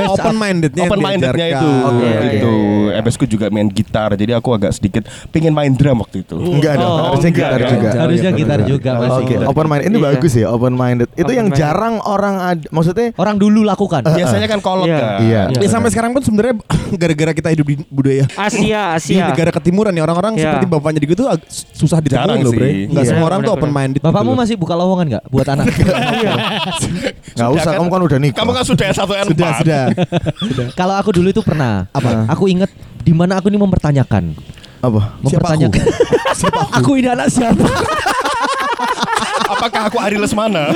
open 0.00 0.36
mindednya 0.36 0.84
Open 0.86 1.00
mindednya 1.00 1.46
itu, 1.50 1.70
Iya, 1.98 2.18
itu. 2.38 2.54
EBS 2.92 3.16
ku 3.16 3.24
juga 3.26 3.50
main 3.50 3.66
gitar, 3.66 4.14
jadi 4.14 4.38
aku 4.38 4.54
agak 4.54 4.70
sedikit 4.70 5.02
pengen 5.30 5.50
main 5.50 5.74
drum 5.74 5.98
waktu 5.98 6.22
itu. 6.22 6.36
Enggak 6.38 6.78
dong, 6.78 6.90
Oh, 6.90 7.04
harusnya 7.10 7.30
gitar 7.32 7.58
enggak. 7.58 7.70
juga. 7.70 7.88
Harusnya 7.96 8.30
gitar 8.30 8.58
juga. 8.62 8.90
Oke, 9.18 9.34
open 9.40 9.66
minded 9.66 9.86
ini 9.88 9.98
Iya. 9.98 10.06
bagus 10.06 10.32
ya, 10.34 10.46
open 10.48 10.74
minded. 10.74 11.08
Itu 11.12 11.30
yang 11.30 11.48
jarang 11.50 11.98
orang 12.00 12.34
maksudnya 12.70 13.10
Orang 13.16 13.36
dulu 13.36 13.66
lakukan. 13.66 14.06
Biasanya 14.06 14.46
kan 14.46 14.60
kolot 14.62 14.86
Iya. 14.86 14.98
kan. 14.98 15.18
Iya. 15.20 15.42
Ya 15.58 15.68
sampai 15.68 15.90
sekarang 15.90 16.14
pun 16.14 16.22
sebenarnya 16.22 16.54
gara-gara 17.00 17.32
kita 17.34 17.48
hidup 17.50 17.66
di 17.66 17.76
budaya 17.84 18.24
Asia, 18.30 18.94
di 19.00 19.14
Asia. 19.14 19.26
negara 19.26 19.50
ketimuran 19.50 19.90
ya 19.90 20.02
orang-orang 20.02 20.32
Iya. 20.34 20.42
seperti 20.46 20.66
bapaknya 20.66 21.00
ag- 21.28 21.46
susah 21.50 21.98
ditemuin 21.98 22.40
loh, 22.40 22.52
Bre. 22.52 22.68
Enggak 22.86 23.04
Iya, 23.04 23.10
semua 23.10 23.26
orang 23.26 23.40
tuh 23.42 23.52
open 23.52 23.70
minded. 23.70 24.00
Bapakmu 24.20 24.36
masih 24.36 24.54
buka 24.60 24.76
lowongan 24.76 25.16
nggak 25.16 25.24
buat 25.32 25.48
anak? 25.48 25.64
nggak 27.40 27.50
usah, 27.56 27.72
kamu 27.72 27.88
kan 27.88 28.00
udah 28.04 28.18
nikah. 28.20 28.36
Kamu 28.44 28.50
kan 28.52 28.64
sudah 28.68 28.86
S1 28.92 29.08
N4. 29.08 29.32
sudah, 29.32 29.52
sudah. 29.56 30.66
Kalau 30.76 30.94
aku 31.00 31.16
dulu 31.16 31.32
itu 31.32 31.40
pernah. 31.40 31.88
Apa? 31.88 32.28
Aku 32.28 32.44
inget 32.44 32.68
di 33.00 33.16
mana 33.16 33.40
aku 33.40 33.48
ini 33.48 33.56
mempertanyakan. 33.56 34.36
apa? 34.80 35.00
Siapa 35.24 35.56
aku? 35.56 35.72
Mempertanyakan. 35.72 35.84
aku 36.84 36.90
ini 37.00 37.08
anak 37.08 37.32
siapa? 37.32 37.64
Apakah 39.56 39.88
aku 39.88 39.96
Ari 39.98 40.20
Lesmana? 40.20 40.68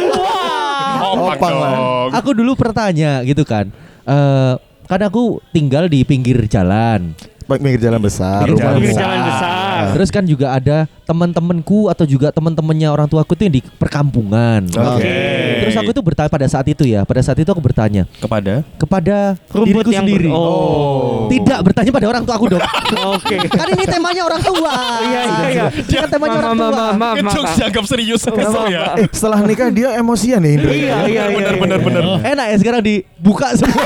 Opang 1.04 1.36
Opang 1.36 1.54
lah. 1.54 1.72
dong. 1.76 2.10
aku 2.16 2.30
dulu 2.32 2.56
bertanya 2.56 3.20
gitu 3.22 3.44
kan. 3.44 3.68
Eh 4.04 4.54
kan 4.88 5.00
aku 5.04 5.44
tinggal 5.52 5.84
di 5.86 6.00
pinggir 6.02 6.48
jalan. 6.48 7.12
Pinggir 7.44 7.76
jalan 7.76 8.00
besar, 8.00 8.48
Pinggir 8.48 8.56
rumah 8.56 8.64
jalan 8.64 8.76
Pinggir 8.80 8.92
besar. 8.96 9.04
jalan 9.04 9.20
besar. 9.28 9.63
Terus 9.92 10.08
kan 10.08 10.24
juga 10.24 10.46
ada 10.50 10.76
teman-temanku 11.04 11.86
atau 11.86 12.04
juga 12.04 12.28
teman-temannya 12.28 12.88
orang 12.88 13.04
tuaku 13.04 13.34
tuh 13.34 13.44
yang 13.44 13.54
di 13.54 13.62
perkampungan. 13.76 14.64
Oke. 14.70 15.16
Terus 15.60 15.76
aku 15.76 15.90
tuh 15.90 16.00
bertanya 16.00 16.28
pada 16.28 16.46
saat 16.46 16.64
itu 16.64 16.82
ya, 16.82 17.02
pada 17.02 17.20
saat 17.20 17.36
itu 17.36 17.46
aku 17.46 17.60
bertanya 17.60 18.08
kepada 18.16 18.64
kepada 18.74 19.36
Rumput 19.48 19.66
diriku 19.68 19.90
yang 19.90 20.04
sendiri. 20.04 20.28
ber- 20.28 20.36
Oh. 20.36 21.26
Tidak 21.26 21.58
bertanya 21.60 21.90
pada 21.90 22.06
orang 22.06 22.22
tua 22.22 22.34
aku 22.34 22.46
dong. 22.48 22.62
Oke. 23.16 23.36
kan 23.46 23.66
ini 23.68 23.84
temanya 23.84 24.22
orang 24.22 24.40
tua. 24.40 24.72
Iya, 25.00 25.20
iya, 25.22 25.46
iya. 25.48 25.64
Ini 25.70 25.96
kan 25.98 26.10
temanya 26.10 26.36
orang 26.38 26.54
tua. 26.54 26.68
maaf, 26.70 26.94
maaf, 26.94 27.16
Itu 27.16 27.40
maaf. 27.40 27.56
dianggap 27.56 27.84
serius 27.84 28.22
kesel 28.24 28.64
ya. 28.68 28.82
Eh, 28.96 29.08
setelah 29.10 29.38
nikah 29.40 29.68
dia 29.68 29.88
emosian 29.94 30.40
ya 30.40 30.50
Indra. 30.50 30.70
Iya, 30.70 30.96
iya, 31.04 31.22
iya. 31.24 31.24
Bener 31.30 31.52
iya. 31.52 31.60
bener 31.60 31.78
bener. 31.80 32.02
Enak 32.22 32.46
ya 32.46 32.56
sekarang 32.58 32.80
dibuka 32.80 33.46
semua. 33.54 33.84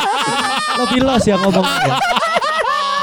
Lebih 0.82 1.00
los 1.02 1.22
ya 1.22 1.36
ngomongnya. 1.36 1.94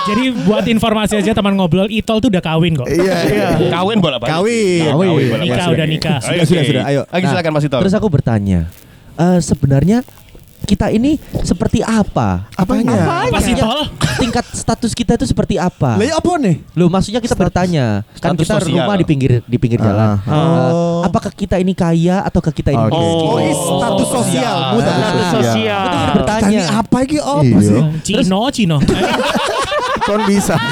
Jadi 0.02 0.24
buat 0.42 0.66
informasi 0.66 1.14
aja 1.16 1.32
teman 1.32 1.54
ngobrol, 1.54 1.86
Itol 1.88 2.18
tuh 2.18 2.30
udah 2.30 2.40
kawin 2.40 2.74
kok. 2.74 2.88
Iya, 2.88 3.14
iya. 3.26 3.50
Kawin 3.70 3.98
bola 4.00 4.18
balik. 4.18 4.32
Kawin. 4.32 4.88
Kawin 4.88 5.10
bola 5.28 5.42
Nikah, 5.42 5.58
balik. 5.60 5.76
udah 5.76 5.86
nikah. 5.88 6.18
Ayo, 6.20 6.26
Sudah, 6.26 6.46
sudah, 6.46 6.64
sudah. 6.64 6.84
Ayo. 6.84 7.02
Lagi 7.06 7.24
Nah, 7.24 7.32
silakan 7.32 7.52
Mas 7.52 7.64
Ito. 7.64 7.78
Terus 7.80 7.94
aku 7.94 8.08
bertanya, 8.08 8.60
eh, 9.16 9.40
sebenarnya 9.40 9.98
kita 10.62 10.90
ini 10.90 11.16
seperti 11.42 11.80
apa? 11.80 12.46
Apanya? 12.54 12.92
Apa 13.26 13.40
sih 13.40 13.56
Maksudnya, 13.56 13.64
Tol? 13.64 13.82
Tingkat 14.20 14.46
status 14.52 14.92
kita 14.92 15.16
itu 15.16 15.26
seperti 15.26 15.56
apa? 15.56 15.96
Lah 15.96 16.04
ya 16.04 16.14
apa 16.14 16.36
nih? 16.36 16.60
Loh 16.74 16.88
maksudnya 16.88 17.18
kita 17.18 17.32
bertanya 17.34 18.04
Kan 18.14 18.36
status 18.36 18.44
kita 18.44 18.56
sosial. 18.60 18.76
rumah 18.78 18.94
di 18.94 19.06
pinggir 19.08 19.40
di 19.42 19.56
pinggir 19.56 19.80
jalan 19.80 20.20
Ah. 20.20 20.28
Eh, 20.28 20.36
Oh. 20.70 21.02
Apakah 21.02 21.32
kita 21.32 21.56
ini 21.56 21.72
kaya 21.72 22.20
Ataukah 22.22 22.52
kita 22.52 22.70
ini 22.70 22.84
miskin 22.84 23.00
Oh, 23.00 23.40
ini 23.40 23.54
status 23.56 24.04
Oh. 24.06 24.16
sosialmu 24.20 24.78
Status 24.78 24.84
tadi. 24.84 25.00
Status 25.00 25.24
sosial. 25.32 25.48
sosial. 25.48 25.82
Tadi 25.82 26.06
bertanya 26.12 26.62
apa 26.76 26.98
iki 27.00 27.18
apa 27.18 27.40
Iya. 27.42 27.60
sih? 27.64 27.82
Cino, 28.04 28.40
Cino. 28.52 28.78
Kon 30.10 30.26
bisa. 30.26 30.58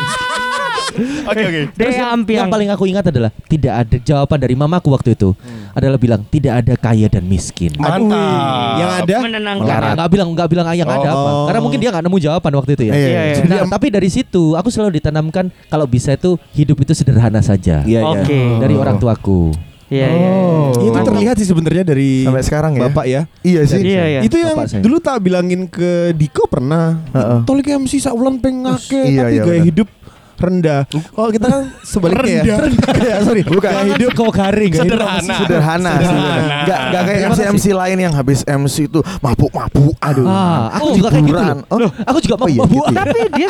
Oke 1.29 1.41
oke. 1.45 1.61
Dia 1.77 1.89
yang, 1.93 2.25
yang 2.25 2.49
paling 2.49 2.69
aku 2.73 2.89
ingat 2.89 3.05
adalah 3.13 3.29
Tidak 3.29 3.69
ada 3.69 3.97
jawaban 4.01 4.39
dari 4.41 4.57
mamaku 4.57 4.89
waktu 4.89 5.13
itu 5.13 5.37
Adalah 5.77 6.01
bilang 6.01 6.25
Tidak 6.25 6.49
ada 6.49 6.73
kaya 6.73 7.05
dan 7.05 7.21
miskin 7.21 7.69
Mantap. 7.77 8.81
Yang 8.81 8.91
ada 9.05 9.15
menenangkan. 9.21 9.93
Nggak 9.93 10.09
bilang 10.09 10.27
nggak 10.33 10.47
bilang 10.49 10.65
yang 10.73 10.89
ada 10.89 11.09
apa 11.13 11.29
Oh. 11.37 11.45
Karena 11.45 11.59
mungkin 11.61 11.79
dia 11.81 11.89
nggak 11.93 12.05
nemu 12.07 12.17
jawaban 12.17 12.53
waktu 12.57 12.71
itu 12.73 12.83
ya 12.89 12.93
Iya, 12.97 13.07
Iya, 13.07 13.21
iya. 13.29 13.43
Nah, 13.45 13.69
tapi 13.69 13.93
dari 13.93 14.09
situ 14.09 14.57
aku 14.57 14.73
selalu 14.73 14.97
ditanamkan 14.97 15.53
kalau 15.69 15.85
bisa 15.85 16.17
itu 16.17 16.33
hidup 16.57 16.81
itu 16.81 16.97
sederhana 16.97 17.45
saja. 17.45 17.85
Iya, 17.85 18.01
iya. 18.01 18.09
Oke. 18.23 18.39
Dari 18.57 18.73
orang 18.73 18.97
tuaku. 18.97 19.66
Iya, 19.87 20.07
iya. 20.11 20.29
Oh. 20.35 20.71
Itu 20.83 20.99
terlihat 20.99 21.35
sih 21.39 21.47
sebenarnya 21.47 21.87
dari 21.87 22.27
Sampai 22.27 22.43
sekarang 22.43 22.75
ya? 22.75 22.81
Bapak 22.91 23.05
ya. 23.07 23.21
Iya 23.39 23.61
sih. 23.63 23.79
Iya, 23.79 24.03
iya. 24.03 24.19
Itu 24.19 24.35
yang 24.35 24.59
Bapak 24.59 24.67
saya. 24.67 24.81
dulu 24.83 24.97
tak 24.99 25.23
bilangin 25.23 25.63
ke 25.65 26.11
Diko 26.11 26.43
pernah. 26.51 26.99
Heeh. 27.15 27.39
Tolik 27.47 27.71
MC 27.71 28.03
saulan 28.03 28.35
pengake 28.37 28.99
Iya, 29.07 29.23
tapi 29.23 29.35
iya, 29.39 29.43
gaya 29.43 29.59
benar. 29.59 29.67
hidup 29.71 29.87
rendah. 30.39 30.81
Kalau 30.87 31.29
kita 31.29 31.45
kan 31.45 31.61
sebaliknya 31.81 32.41
ya. 32.41 32.55
Rendah. 32.57 32.91
ya, 33.09 33.15
sorry. 33.21 33.41
Bukan. 33.43 33.67
Gaya 33.67 33.83
hidup 33.91 34.11
kok 34.13 34.29
garing 34.31 34.71
Sederhana. 34.71 35.35
Sederhana. 35.35 35.91
Enggak 35.97 36.79
enggak 36.87 37.01
kayak 37.03 37.19
MC. 37.27 37.39
MC 37.51 37.65
lain 37.71 37.97
yang 37.99 38.13
habis 38.13 38.39
MC 38.43 38.75
itu 38.85 38.99
mabuk-mabuk. 39.19 39.95
Aduh. 39.99 40.25
Ah, 40.25 40.71
aku 40.73 40.95
juga 40.95 41.09
kayak 41.09 41.25
gitu. 41.25 41.35
hiburan. 41.35 41.57
Loh. 41.67 41.91
Aku 42.03 42.17
juga 42.19 42.35
Oh, 42.37 42.45
iya, 42.45 42.61
mau 42.61 42.69
gitu 42.69 42.93
ya. 42.93 43.01
Tapi 43.01 43.19
dia 43.33 43.49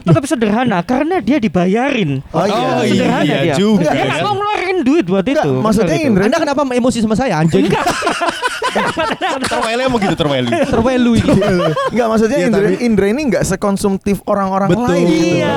tetap 0.00 0.24
sederhana 0.24 0.78
karena 0.80 1.18
dia 1.18 1.36
dibayarin. 1.36 2.22
Oh 2.30 2.46
iya. 2.46 2.54
Oh 2.72 2.82
Sederhana 2.82 3.24
iya 3.26 3.38
dia. 3.42 3.54
juga. 3.54 3.90
Dia 3.90 4.02
nggak 4.06 4.22
mau 4.22 4.34
ngeluarin 4.34 4.78
duit 4.80 5.04
buat 5.04 5.24
Enggak, 5.24 5.44
itu. 5.44 5.50
maksudnya 5.58 5.88
Gitu. 5.92 6.06
Indra 6.06 6.22
Anda 6.24 6.38
kenapa 6.38 6.60
emosi 6.64 6.98
sama 7.00 7.14
saya 7.14 7.34
anjing? 7.36 7.66
Terweli 9.42 9.82
emang 9.82 9.98
gitu 9.98 10.14
terweli. 10.14 10.50
Terwelu 10.64 11.10
ini. 11.16 11.32
Enggak 11.90 12.06
maksudnya 12.06 12.38
Iya, 12.38 12.46
Indra, 12.46 12.66
Indra 12.78 13.06
ini 13.08 13.22
enggak 13.26 13.42
sekonsumtif 13.44 14.22
orang-orang 14.24 14.70
lain. 14.70 15.06
gitu. 15.06 15.42
Iya. 15.42 15.56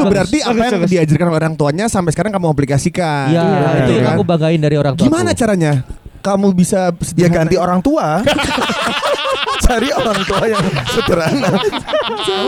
Ya 0.00 0.02
itu 0.02 0.10
berarti 0.10 0.38
apa 0.40 0.56
yang 0.58 0.72
bagus. 0.78 0.90
diajarkan 0.90 1.26
oleh 1.26 1.38
orang 1.38 1.54
tuanya 1.54 1.84
sampai 1.86 2.10
sekarang 2.10 2.32
kamu 2.32 2.46
aplikasikan. 2.48 3.28
Iya, 3.28 3.44
itu 3.78 3.90
Iya 3.90 3.94
yang 3.94 4.06
kan? 4.06 4.14
aku 4.16 4.24
banggain 4.24 4.60
dari 4.60 4.76
orang 4.76 4.94
tua. 4.96 5.04
Gimana 5.04 5.30
caranya? 5.30 5.72
Kamu 6.20 6.52
bisa 6.52 6.88
Ya 7.14 7.28
ganti 7.28 7.54
orang 7.54 7.80
tua. 7.80 8.20
Cari 9.60 9.86
orang 9.88 10.18
tua 10.24 10.42
yang 10.44 10.64
sederhana. 10.88 11.52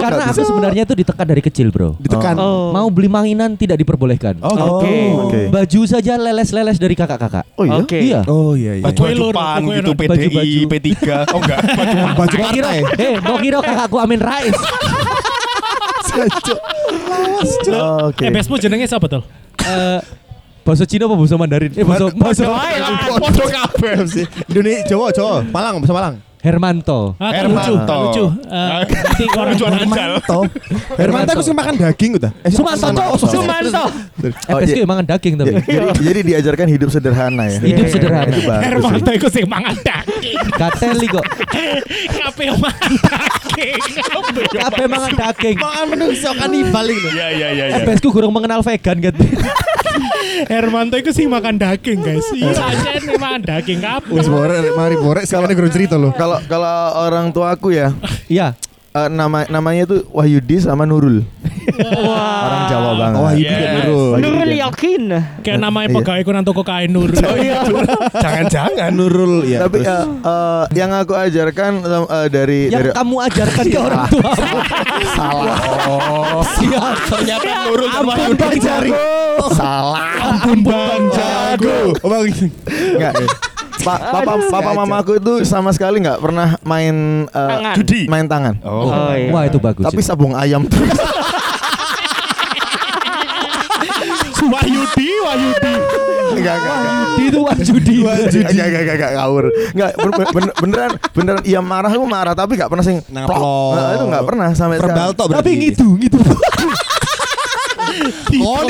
Karena 0.01 0.23
aku 0.27 0.43
sebenarnya 0.43 0.83
itu 0.83 0.95
ditekan 0.97 1.23
dari 1.23 1.39
kecil, 1.39 1.71
Bro. 1.71 1.95
Ditekan. 1.97 2.35
Oh. 2.35 2.75
Mau 2.75 2.91
beli 2.91 3.07
mainan 3.07 3.55
tidak 3.55 3.79
diperbolehkan. 3.79 4.43
Oh, 4.43 4.81
Oke. 4.81 4.97
Oke. 5.23 5.41
Baju 5.47 5.81
saja 5.87 6.19
leles-leles 6.19 6.77
dari 6.77 6.93
kakak-kakak. 6.93 7.47
Oh 7.55 7.63
iya. 7.63 7.79
Oke. 7.79 7.99
Iya. 8.01 8.21
Oh 8.27 8.53
iya 8.53 8.73
iya. 8.75 8.85
Baju 8.85 9.03
Jepang 9.07 9.61
kue 9.63 9.77
gitu. 9.79 9.93
PDI, 9.95 10.09
Baju-baju. 10.09 10.59
P3. 10.67 10.91
Oh 11.31 11.39
enggak, 11.39 11.59
baju 11.63 11.97
Baju 12.19 12.37
partai. 12.41 12.79
eh, 12.99 13.15
mau 13.21 13.37
kira 13.39 13.59
kakakku 13.61 13.97
Amin 13.97 14.19
Rais. 14.19 14.57
Oke. 18.09 18.25
Eh 18.29 18.31
Bespo 18.33 18.59
jenenge 18.61 18.87
siapa 18.89 19.07
tuh? 19.09 19.23
Eh, 19.63 20.01
bahasa 20.67 20.85
Cina 20.85 21.07
apa 21.09 21.15
bahasa 21.17 21.37
Mandarin? 21.39 21.73
Eh, 21.75 21.85
bahasa 21.85 22.11
bahasa 22.13 22.45
Podo 23.19 23.45
kabeh 23.49 23.95
sih. 24.09 24.27
Indonesia 24.51 24.83
Jawa 24.93 25.09
Jawa 25.15 25.35
Malang 25.49 25.81
bahasa 25.81 25.95
Malang. 25.95 26.15
Hermanto. 26.43 27.15
Ah, 27.17 27.31
Hermanto. 27.33 27.71
lucu, 27.71 27.95
lucu. 27.95 28.25
Eh, 28.45 28.83
nanti 28.83 29.25
orang 29.31 29.55
Lucu 29.55 29.65
orang- 29.65 29.83
anjal. 29.87 30.11
Hermanto 30.93 31.31
aku 31.33 31.43
sih 31.43 31.55
makan 31.55 31.75
daging 31.77 32.11
udah. 32.19 32.31
Eh 32.43 32.51
Sumanto. 32.51 32.91
Sumanto. 33.17 33.85
Eh, 34.21 34.35
PSK 34.59 34.83
mangan 34.83 35.07
daging 35.07 35.39
tapi. 35.39 35.55
jadi, 35.63 35.87
jadi 35.97 36.21
diajarkan 36.25 36.67
hidup 36.69 36.89
sederhana 36.91 37.47
ya. 37.47 37.59
Hidup 37.63 37.87
sederhana. 37.87 38.27
Itu 38.27 38.43
bagus. 38.43 38.63
Hermanto 38.67 39.11
iku 39.13 39.29
sing 39.31 39.47
mangan 39.47 39.77
daging. 39.79 40.37
Gateli 40.53 41.07
kok. 41.09 41.25
Kabeh 42.11 42.49
mangan 42.53 42.93
daging. 42.99 43.81
Kabeh 44.51 44.87
mangan 44.91 45.13
daging. 45.15 45.57
Makan 45.57 45.85
menungso 45.89 46.31
kanibal 46.35 46.87
itu. 46.87 47.09
Iya 47.13 47.27
iya 47.31 47.49
iya 47.53 47.65
Eh, 47.71 47.79
iya. 47.79 47.87
PSK 47.87 48.11
kurang 48.11 48.35
mengenal 48.35 48.61
vegan 48.61 48.99
kan. 48.99 49.15
Hermanto 50.43 50.97
iku 50.97 51.13
sing 51.13 51.29
makan 51.29 51.55
daging, 51.55 52.01
guys. 52.01 52.25
Iya, 52.33 52.51
aja 52.51 52.91
nih 52.99 53.15
makan 53.15 53.41
daging 53.43 53.79
kabeh. 53.79 54.11
Wis 54.11 54.27
bore 54.27 54.57
mari 54.73 54.97
bore 54.97 55.21
sekalian 55.23 55.53
guru 55.53 55.69
cerita 55.69 55.95
loh. 55.95 56.11
Kalau 56.13 56.32
kalau 56.43 56.77
orang 57.03 57.31
tua 57.31 57.53
aku 57.53 57.71
ya 57.71 57.93
Iya. 58.27 58.55
eh, 58.91 59.09
nama 59.09 59.45
namanya 59.47 59.85
tuh 59.87 60.05
Wahyudi 60.09 60.57
sama 60.59 60.85
Nurul. 60.85 61.25
Orang 61.73 62.63
Jawa 62.67 62.91
banget. 62.95 63.17
Oh, 63.17 63.31
itu 63.31 63.41
Yes. 63.41 63.55
kan 63.55 63.73
Nurul. 63.81 64.19
Nurul 64.19 64.53
yakin. 64.53 65.03
Kayak 65.41 65.59
namanya 65.59 65.89
Iya. 65.89 65.97
pegawai 65.97 66.23
kunang 66.23 66.45
toko 66.45 66.63
kain 66.63 66.91
nur. 66.91 67.09
Jangan-jangan 68.25 68.91
Nurul 68.91 69.47
ya. 69.47 69.65
Tapi 69.65 69.79
eh, 69.81 70.05
eh, 70.21 70.63
yang 70.75 70.91
aku 70.93 71.15
ajakan 71.15 71.73
eh, 71.87 72.27
dari 72.29 72.61
Yang 72.67 72.83
dari 72.83 72.89
kamu 72.93 73.17
ajarkan 73.23 73.65
ke 73.65 73.79
orang 73.79 74.03
tua. 74.09 74.31
salah 75.17 75.59
Siap. 76.53 76.95
ternyata 77.09 77.49
Nurul 77.65 77.89
sama 77.89 78.13
Ampun 78.13 78.35
Bang 78.37 78.57
Jago. 78.59 78.95
salah 79.53 80.01
Ampun 80.21 80.59
Bang 80.63 81.03
Jago. 81.09 81.77
Oh, 81.97 82.09
Bang. 82.11 82.27
Enggak. 82.29 83.15
Pa- 83.83 83.99
papa 84.15 84.33
papa 84.47 84.71
mamaku 84.75 85.19
itu 85.19 85.33
sama 85.43 85.75
sekali 85.75 85.99
nggak 85.99 86.19
pernah 86.19 86.55
main 86.63 87.27
Tangan. 87.29 87.75
Judi. 87.75 88.07
main 88.07 88.27
tangan. 88.27 88.55
Oh. 88.63 88.87
Oh, 88.87 89.13
iya. 89.13 89.31
Wah 89.31 89.43
itu 89.45 89.59
bagus. 89.59 89.83
Tapi 89.83 90.01
sabung 90.01 90.33
ayam 90.33 90.63
tuh. 90.67 90.79
Wahyudi, 94.43 95.09
Wahyudi. 95.23 95.75
Enggak 96.33 96.55
enggak 96.59 96.75
enggak. 96.75 96.97
itu 97.23 97.39
wajudi. 97.39 97.97
Enggak 98.03 98.67
enggak 98.67 98.67
enggak 98.83 98.97
enggak 98.99 99.13
ngawur. 99.15 99.45
Enggak 99.73 99.91
ben- 99.95 100.33
ben- 100.33 100.55
beneran 100.59 100.91
beneran 101.15 101.43
iya 101.45 101.61
marah 101.63 101.93
aku 101.93 102.07
marah 102.09 102.35
tapi 102.35 102.59
enggak 102.59 102.71
pernah 102.73 102.85
sing 102.85 102.99
plok. 103.05 103.75
Nah, 103.77 103.91
itu 103.95 104.05
enggak 104.11 104.25
pernah 104.27 104.49
sampai 104.53 104.77
Verbal 104.81 105.13
sekarang. 105.13 105.19
tok. 105.19 105.29
Tapi 105.39 105.51
gitu, 105.71 105.87
gitu. 105.99 106.19
Oh, 108.43 108.65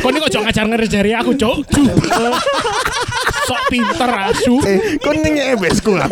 Kau 0.00 0.08
ini 0.10 0.18
kok 0.18 0.30
jangan 0.32 0.46
ngajar 0.50 0.64
ngajari 0.66 1.12
aku, 1.14 1.30
Cok. 1.36 1.56
Sok 3.42 3.60
pinter 3.68 4.10
asu. 4.30 4.54
Eh, 4.64 4.98
kok 4.98 5.12
nyenyak 5.14 5.58
ebesku 5.58 5.92
lah. 5.98 6.08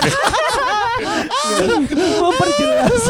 Memperjelas. 2.20 3.02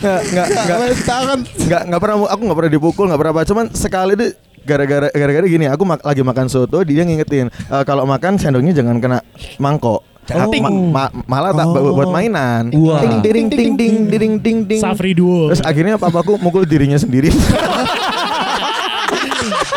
Enggak 0.00 0.20
enggak 0.30 0.46
enggak 0.46 0.78
tangan. 1.04 1.38
enggak 1.58 1.82
enggak 1.90 2.00
pernah 2.00 2.16
aku 2.26 2.40
enggak 2.46 2.58
pernah 2.58 2.72
dipukul, 2.72 3.04
enggak 3.10 3.20
pernah 3.20 3.32
apa. 3.34 3.42
Cuman 3.44 3.64
sekali 3.74 4.12
itu 4.16 4.26
gara-gara 4.62 5.08
gara-gara 5.10 5.46
gini, 5.46 5.66
aku 5.66 5.82
mak- 5.82 6.06
lagi 6.06 6.22
makan 6.22 6.46
soto, 6.46 6.86
dia 6.86 7.02
ngingetin 7.02 7.50
"Eh, 7.50 7.82
kalau 7.84 8.06
makan 8.06 8.38
sendoknya 8.38 8.72
jangan 8.72 9.02
kena 9.02 9.18
mangkok. 9.58 10.06
Oh. 10.30 10.46
Ma- 10.62 10.70
ma- 10.70 11.12
malah 11.26 11.50
tak 11.50 11.66
buat, 11.66 11.98
buat 11.98 12.10
mainan. 12.14 12.70
Wah. 12.78 13.02
Ting 13.02 13.18
ding 13.26 13.50
ding 13.50 13.74
ding 13.74 13.94
ding 14.06 14.34
ding 14.38 14.58
ding. 14.70 14.78
Safri 14.78 15.18
duo. 15.18 15.50
Terus 15.50 15.66
akhirnya 15.66 15.98
papaku 15.98 16.38
mukul 16.38 16.62
dirinya 16.62 16.94
sendiri. 16.94 17.34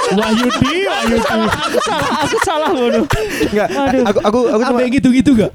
Wahyudi, 0.07 0.75
Wahyudi. 0.83 1.17
Salah 1.23 1.51
aku 2.19 2.37
salah 2.41 2.69
ngono. 2.71 3.01
Enggak, 3.45 3.67
aku 4.03 4.19
aku 4.21 4.39
aku 4.47 4.61
cuma 4.67 4.79
gitu-gitu 4.85 5.31
gak? 5.35 5.51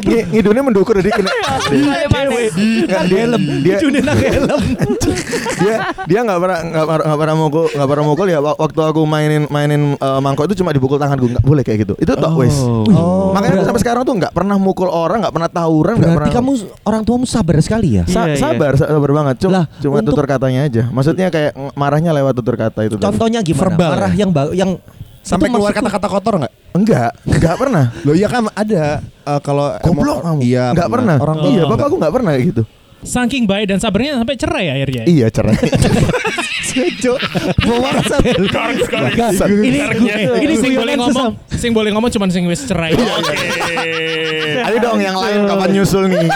ngi- 0.00 0.26
ngidungnya 0.30 0.62
mendukur 0.62 0.94
jadi 0.96 1.10
kena. 1.12 1.30
Ayo 1.30 2.08
mana? 2.08 2.28
Enggak 2.30 3.02
dia 3.06 3.24
dia 3.60 3.76
Cune 3.78 4.00
nak 4.00 4.16
helm. 4.16 4.60
dia 5.56 5.76
dia 6.04 6.20
nggak 6.20 6.38
pernah 6.38 6.58
nggak 6.62 6.86
pernah 6.86 7.14
pernah 7.14 7.34
mukul 7.36 7.64
nggak 7.66 7.88
pernah 7.88 8.04
mukul 8.04 8.26
ya 8.26 8.38
wak- 8.38 8.58
waktu 8.58 8.80
aku 8.82 9.00
mainin 9.04 9.42
mainin 9.48 9.82
eh, 9.94 10.20
mangkok 10.20 10.46
itu 10.46 10.60
cuma 10.60 10.70
dipukul 10.70 10.96
tanganku 10.96 11.28
nggak 11.28 11.42
boleh 11.42 11.62
kayak 11.62 11.84
gitu 11.84 11.94
itu 11.96 12.12
tok 12.12 12.32
wes 12.36 12.56
makanya 13.30 13.54
aku 13.56 13.66
sampai 13.66 13.82
sekarang 13.82 14.02
tuh 14.02 14.14
nggak 14.16 14.32
pernah 14.32 14.56
mukul 14.56 14.86
orang 14.86 15.22
nggak 15.22 15.32
pernah 15.32 15.48
tawuran 15.48 15.94
nggak 15.94 16.10
Berarti 16.10 16.18
pernah 16.26 16.34
kamu 16.36 16.52
orang 16.84 17.02
tuamu 17.02 17.24
sabar 17.24 17.56
sekali 17.60 17.88
ya? 17.94 18.04
Sa- 18.04 18.24
Iya, 18.24 18.30
iya. 18.30 18.40
sabar 18.40 18.72
sa- 18.74 18.88
sabar 18.88 19.10
banget 19.12 19.36
cuma 19.38 19.60
cuma 19.78 19.96
tutur 20.00 20.24
katanya 20.24 20.60
aja 20.62 20.82
maksudnya 20.88 21.28
kayak 21.28 21.52
marahnya 21.74 22.10
lewat 22.12 22.32
tutur 22.34 22.54
kata 22.54 22.80
itu 22.82 22.93
tadi. 22.94 23.04
Contohnya 23.04 23.40
gimana? 23.40 23.62
Verbal 23.66 23.90
Marah 23.90 24.12
ya? 24.12 24.18
yang 24.20 24.30
yang 24.52 24.70
Sampai 25.24 25.48
keluar 25.48 25.72
kata-kata 25.72 26.04
kotor 26.06 26.34
enggak? 26.36 26.52
enggak 26.74 27.10
enggak 27.24 27.54
pernah 27.56 27.84
Loh 28.04 28.12
iya 28.12 28.28
kan 28.28 28.44
ada 28.50 29.00
eh, 29.00 29.40
kalau 29.40 29.72
goblok 29.80 30.20
kamu 30.20 30.40
Iya, 30.44 30.64
nggak 30.76 30.88
pernah, 30.90 31.16
Orang 31.16 31.36
tua 31.38 31.48
iya 31.48 31.62
enggak. 31.62 31.70
bapakku 31.72 31.96
nggak 31.96 32.12
pernah 32.12 32.30
kayak 32.36 32.44
gitu 32.50 32.62
Saking 33.04 33.44
baik 33.44 33.68
dan 33.68 33.78
sabarnya 33.78 34.16
sampai 34.16 34.34
cerai 34.34 34.66
akhirnya. 34.70 35.04
iya 35.04 35.28
cerai 35.28 35.56
Cuk. 36.74 37.18
Bawa 37.62 37.88
rasa. 37.94 38.16
Enggak, 38.18 39.30
ini 39.46 39.78
ini 40.40 40.54
sing 40.56 40.72
boleh 40.74 40.96
guyonan 40.96 40.98
ngomong, 40.98 41.30
sing 41.52 41.70
boleh 41.70 41.90
ngomong 41.94 42.10
cuman 42.10 42.28
sing 42.28 42.42
wis 42.44 42.66
cerai. 42.66 42.96
ayo 44.58 44.76
dong 44.82 44.98
yang 44.98 45.14
lain 45.14 45.46
kapan 45.46 45.68
nyusul 45.70 46.10
nih 46.10 46.26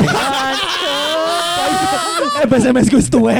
SMS 2.46 2.87
Gus 2.87 3.07
tuwe. 3.09 3.35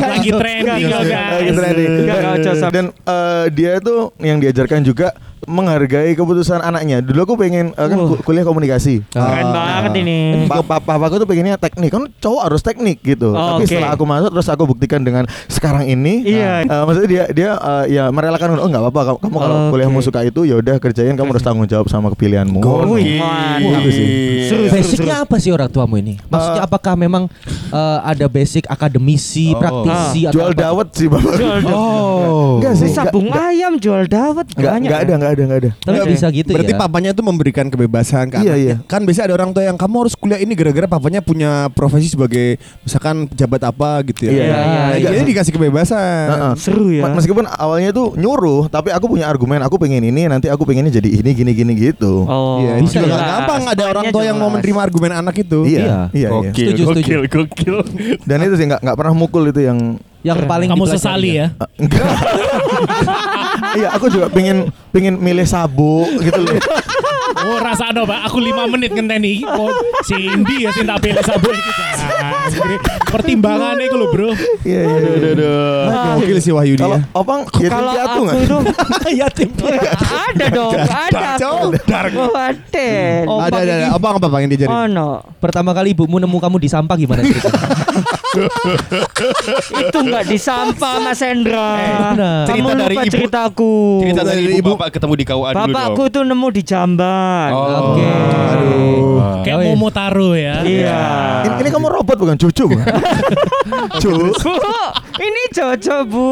Lagi 0.00 0.30
trending 0.30 0.90
Lagi 0.90 1.06
guys. 1.06 1.54
trending. 1.54 1.90
Enggak, 2.02 2.18
enggak, 2.18 2.70
Dan- 2.72 2.94
eh, 2.96 3.44
dia 3.52 3.72
tuh 3.78 4.10
yang 4.18 4.38
diajarkan 4.38 4.80
juga 4.82 5.14
menghargai 5.46 6.12
keputusan 6.12 6.58
anaknya. 6.58 6.98
Dulu 6.98 7.20
aku 7.22 7.34
pengen 7.36 7.70
eh, 7.70 7.86
kan 7.86 7.98
ku- 7.98 8.20
kuliah 8.22 8.42
komunikasi. 8.42 9.04
Keren 9.06 9.48
banget 9.48 9.92
ini. 9.96 10.44
Pa 10.44 10.60
pa 10.60 10.76
papaku 10.78 11.16
tuh 11.16 11.24
pengennya 11.24 11.54
teknik 11.54 11.90
kan 11.90 12.04
cowok 12.14 12.40
harus 12.42 12.60
teknik 12.60 13.00
gitu. 13.00 13.30
Oh, 13.30 13.56
Tapi 13.56 13.62
oke. 13.62 13.70
setelah 13.70 13.90
aku 13.92 14.04
masuk 14.04 14.30
terus 14.30 14.48
aku 14.48 14.64
buktikan 14.66 15.00
dengan 15.00 15.24
sekarang 15.46 15.84
ini. 15.84 16.24
Iya. 16.26 16.64
eh, 16.64 16.82
maksudnya 16.82 17.08
dia 17.08 17.24
dia 17.30 17.50
eh, 17.54 17.84
ya 17.92 18.04
merelakan 18.08 18.56
oh 18.56 18.66
nggak 18.66 18.82
apa-apa 18.82 19.00
kamu, 19.06 19.18
kamu 19.20 19.36
kalau 19.36 19.56
Oke. 19.56 19.70
kuliahmu 19.72 19.98
suka 20.00 20.20
itu 20.22 20.40
ya 20.42 20.56
udah 20.56 20.76
kerjain 20.78 21.12
kamu 21.12 21.28
harus 21.30 21.42
tanggung 21.42 21.66
jawab 21.66 21.86
sama 21.86 22.10
kepilihanmu. 22.10 22.60
Sih. 23.84 24.10
Seru, 24.44 24.62
Basicnya 24.66 25.22
apa 25.22 25.36
sih 25.36 25.50
orang 25.50 25.68
tuamu 25.68 25.96
ini? 25.96 26.18
Maksudnya 26.26 26.52
Eh, 26.56 26.60
apakah 26.62 26.94
memang 26.94 27.26
eh, 27.68 27.98
ada 28.02 28.26
basic 28.26 28.64
akademisi, 28.66 29.50
Oh. 29.50 29.58
praktisi 29.58 30.20
atau 30.24 30.34
Jual 30.34 30.52
dawet 30.52 30.88
sih 30.92 31.06
bapak. 31.06 31.32
Jual 31.34 31.58
dawet. 31.60 31.74
Oh. 31.74 32.58
Enggak 32.58 32.74
sih. 32.76 32.88
Sabung 32.90 33.28
ayam 33.28 33.76
jual 33.76 34.06
dawet 34.06 34.46
enggak 34.50 34.72
banyak. 34.72 34.86
enggak 34.86 35.00
ada 35.00 35.12
enggak 35.14 35.32
ada 35.34 35.42
enggak 35.44 35.60
ada. 35.60 35.70
Tapi 35.76 35.96
Oke. 35.98 36.10
bisa 36.10 36.26
gitu 36.28 36.50
Berarti 36.50 36.72
ya. 36.72 36.78
papanya 36.78 37.10
itu 37.10 37.22
memberikan 37.22 37.66
kebebasan 37.66 38.24
ke 38.28 38.36
Iya, 38.40 38.54
iya. 38.54 38.74
Kan 38.84 39.02
biasanya 39.02 39.26
ada 39.28 39.36
orang 39.36 39.50
tua 39.50 39.62
yang 39.62 39.74
kamu 39.74 39.94
harus 40.00 40.14
kuliah 40.14 40.38
ini 40.38 40.52
gara-gara 40.52 40.86
papanya 40.86 41.20
punya 41.20 41.50
profesi 41.70 42.08
sebagai 42.08 42.56
misalkan 42.80 43.26
pejabat 43.26 43.62
apa 43.64 43.90
gitu 44.04 44.26
ya. 44.26 44.30
Iya, 44.30 44.44
iya, 44.44 44.54
Nah, 44.54 44.94
iya. 44.94 45.08
Jadi 45.10 45.24
dikasih 45.26 45.52
kebebasan. 45.52 46.26
Heeh. 46.30 46.52
Seru 46.56 46.88
ya. 46.88 47.06
Meskipun 47.08 47.44
awalnya 47.48 47.90
tuh 47.90 48.14
nyuruh, 48.14 48.66
tapi 48.66 48.88
aku 48.88 49.06
punya 49.08 49.26
argumen. 49.26 49.60
Aku 49.60 49.76
pengen 49.76 50.02
ini, 50.02 50.24
nanti 50.24 50.46
aku 50.46 50.62
pengennya 50.62 50.92
jadi 50.92 51.08
ini, 51.10 51.30
gini, 51.32 51.52
gini, 51.52 51.72
gitu. 51.74 52.24
Oh, 52.24 52.56
Iya, 52.56 52.78
itu 52.78 52.86
Bisa 52.86 52.98
juga 52.98 53.06
ya. 53.06 53.12
nggak 53.12 53.26
gampang 53.28 53.62
ada 53.68 53.84
orang 53.88 54.04
tua 54.08 54.22
yang 54.22 54.36
mau 54.36 54.48
menerima 54.48 54.80
argumen 54.80 55.12
anak 55.12 55.34
itu. 55.36 55.64
Iya, 55.64 55.80
Iya. 55.80 55.98
iya, 56.12 56.28
iya. 56.30 56.50
Setuju, 56.52 56.82
setuju. 56.92 57.14
gokil. 57.26 57.76
Dan 58.22 58.38
itu 58.42 58.54
sih 58.54 58.66
nggak 58.66 58.80
nggak 58.80 58.96
pernah 58.96 59.14
mukul 59.14 59.44
itu 59.46 59.60
yang 59.60 59.98
Yang 60.20 60.48
paling 60.48 60.68
Kamu 60.68 60.84
sesali 60.86 61.36
ya. 61.36 61.52
eh, 61.52 61.68
enggak. 61.78 62.00
iya, 63.78 63.88
aku 63.94 64.06
juga 64.10 64.26
pengen 64.30 64.70
pengen 64.90 65.18
milih 65.18 65.46
sabuk 65.46 66.08
gitu 66.22 66.40
loh. 66.40 66.58
Oh 67.44 67.60
rasa 67.60 67.92
ada 67.92 68.06
pak, 68.08 68.30
aku 68.30 68.40
lima 68.40 68.64
menit 68.70 68.94
ngenteni 68.94 69.44
oh, 69.44 69.68
si 70.06 70.16
Indi 70.16 70.64
ya 70.64 70.70
sing 70.72 70.88
tak 70.88 71.02
pilih 71.04 71.20
sabun 71.20 71.52
iki. 71.52 71.72
Jangan. 71.98 72.48
Pertimbangan 73.10 73.76
itu 73.84 73.96
loh 74.00 74.08
bro. 74.08 74.30
Iya, 74.64 74.80
iya, 74.80 74.98
iya, 75.12 75.30
iya. 75.36 75.56
Ah, 75.92 76.14
Gokil 76.16 76.38
sih 76.40 76.54
Wahyudi 76.54 76.80
Kalau 76.80 76.96
ya. 76.96 77.04
opang 77.12 77.40
ya 77.60 77.68
Kalau 77.68 77.92
piatu 77.92 78.08
aku 78.08 78.20
nggak? 78.24 78.36
itu 78.38 78.58
Yatim 79.20 79.48
ada 80.04 80.46
dong, 80.48 80.72
ada. 80.78 81.26
aku. 81.36 82.22
Oh, 82.24 82.32
ada. 82.38 82.88
Ada 83.50 83.58
ada 83.60 83.72
ada. 83.76 83.86
Apa 83.92 84.06
apa 84.16 84.26
yang? 84.40 84.50
Oh 84.70 84.86
no. 84.88 85.20
Pertama 85.42 85.76
kali 85.76 85.92
ibumu 85.92 86.16
nemu 86.16 86.38
kamu 86.40 86.56
di 86.62 86.68
sampah 86.70 86.96
gimana 86.96 87.20
ceritanya? 87.20 87.60
itu 89.80 89.98
nggak 90.00 90.24
disampah 90.26 90.94
Mas 91.04 91.20
Hendra. 91.20 91.70
Kamu 92.44 92.46
Cerita 92.46 92.64
lupa 92.64 92.74
dari 92.80 92.96
ibu. 92.96 93.10
ceritaku. 93.10 93.74
Cerita 94.02 94.22
dari 94.22 94.42
Dari 94.44 94.54
ibu 94.58 94.70
bapak 94.74 94.88
ketemu 94.92 95.14
di 95.14 95.24
KUA 95.24 95.48
dulu 95.48 95.60
Bapakku 95.70 96.02
dong. 96.02 96.12
tuh 96.12 96.22
nemu 96.24 96.48
di 96.50 96.62
jamban. 96.62 97.50
Oh. 97.50 97.66
Oke. 97.94 98.08
Aduh. 98.50 99.16
Kayak 99.40 99.54
Oh, 99.54 99.60
iya. 99.60 99.70
Momotaro 99.70 100.30
ya. 100.34 100.54
Iya. 100.62 101.02
Ini, 101.44 101.54
ini 101.62 101.70
kamu 101.70 101.86
robot 101.88 102.16
bukan 102.16 102.36
cucu 102.36 102.64
bukan? 102.70 102.86
Cu. 103.96 104.12
Bu, 104.34 104.54
ini 105.20 105.42
cocok 105.48 106.00
bu. 106.04 106.28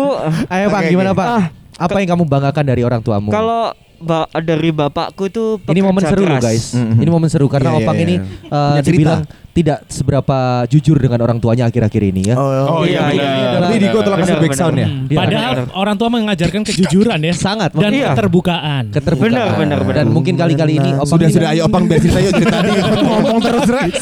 Ayo 0.49 0.67
Pak, 0.69 0.81
gimana. 0.88 1.11
Pak? 1.12 1.27
Ah. 1.29 1.45
Apa 1.79 1.99
yang 1.99 2.15
kamu 2.15 2.25
banggakan 2.27 2.65
dari 2.65 2.83
orang 2.83 3.01
tuamu? 3.01 3.31
Kalau 3.31 3.71
ba 4.03 4.27
dari 4.35 4.75
bapakku 4.75 5.31
tuh 5.31 5.62
ini 5.65 5.79
momen 5.79 6.03
seru 6.03 6.27
loh 6.27 6.35
guys. 6.37 6.75
Mhm. 6.75 6.99
Ini 6.99 7.11
momen 7.11 7.31
seru 7.31 7.47
karena 7.47 7.71
Iya, 7.71 7.79
iya, 7.79 7.87
Opang 7.87 7.97
iya. 7.97 8.05
ini 8.05 8.15
uh, 8.51 8.79
dibilang 8.83 9.23
tidak 9.53 9.85
seberapa 9.87 10.38
jujur 10.65 10.97
dengan 10.97 11.21
orang 11.21 11.37
tuanya 11.37 11.69
akhir-akhir 11.69 12.03
ini 12.03 12.23
ya. 12.25 12.37
Oh 12.37 12.83
iya 12.83 13.05
Iya, 13.05 13.05
benar. 13.05 13.12
iya, 13.12 13.49
Berarti 13.53 13.77
Diko 13.79 13.99
telah 14.01 14.17
kasih 14.17 14.33
Benar, 14.33 14.43
background 14.43 14.73
ya. 14.73 14.87
benar. 14.88 15.05
Dia 15.05 15.19
Padahal 15.21 15.53
benar. 15.53 15.67
orang 15.75 15.95
tua 15.95 16.09
mengajarkan 16.09 16.61
kejujuran 16.65 17.19
ya. 17.21 17.33
Sangat 17.33 17.71
dan 17.73 17.91
Iya. 17.93 18.09
keterbukaan. 18.11 18.85
keterbukaan. 18.91 19.29
Benar, 19.29 19.49
benar, 19.55 19.81
benar. 19.83 19.97
Dan 19.99 20.07
mungkin 20.09 20.35
kali-kali 20.35 20.73
ini 20.75 20.91
Opang 20.95 21.05
Sudah 21.07 21.27
ini 21.27 21.35
sudah 21.35 21.49
ayo 21.53 21.62
Opang 21.65 21.85
biar 21.85 22.01
cerita 22.01 22.19
yuk 22.19 22.33
cerita 22.33 22.57
tadi 22.59 22.71
ngomong 23.05 23.38
terus 23.38 23.69
Rek. 23.69 23.93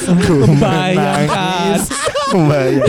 Bayangkan. 0.55 1.79
Bayang. 2.31 2.87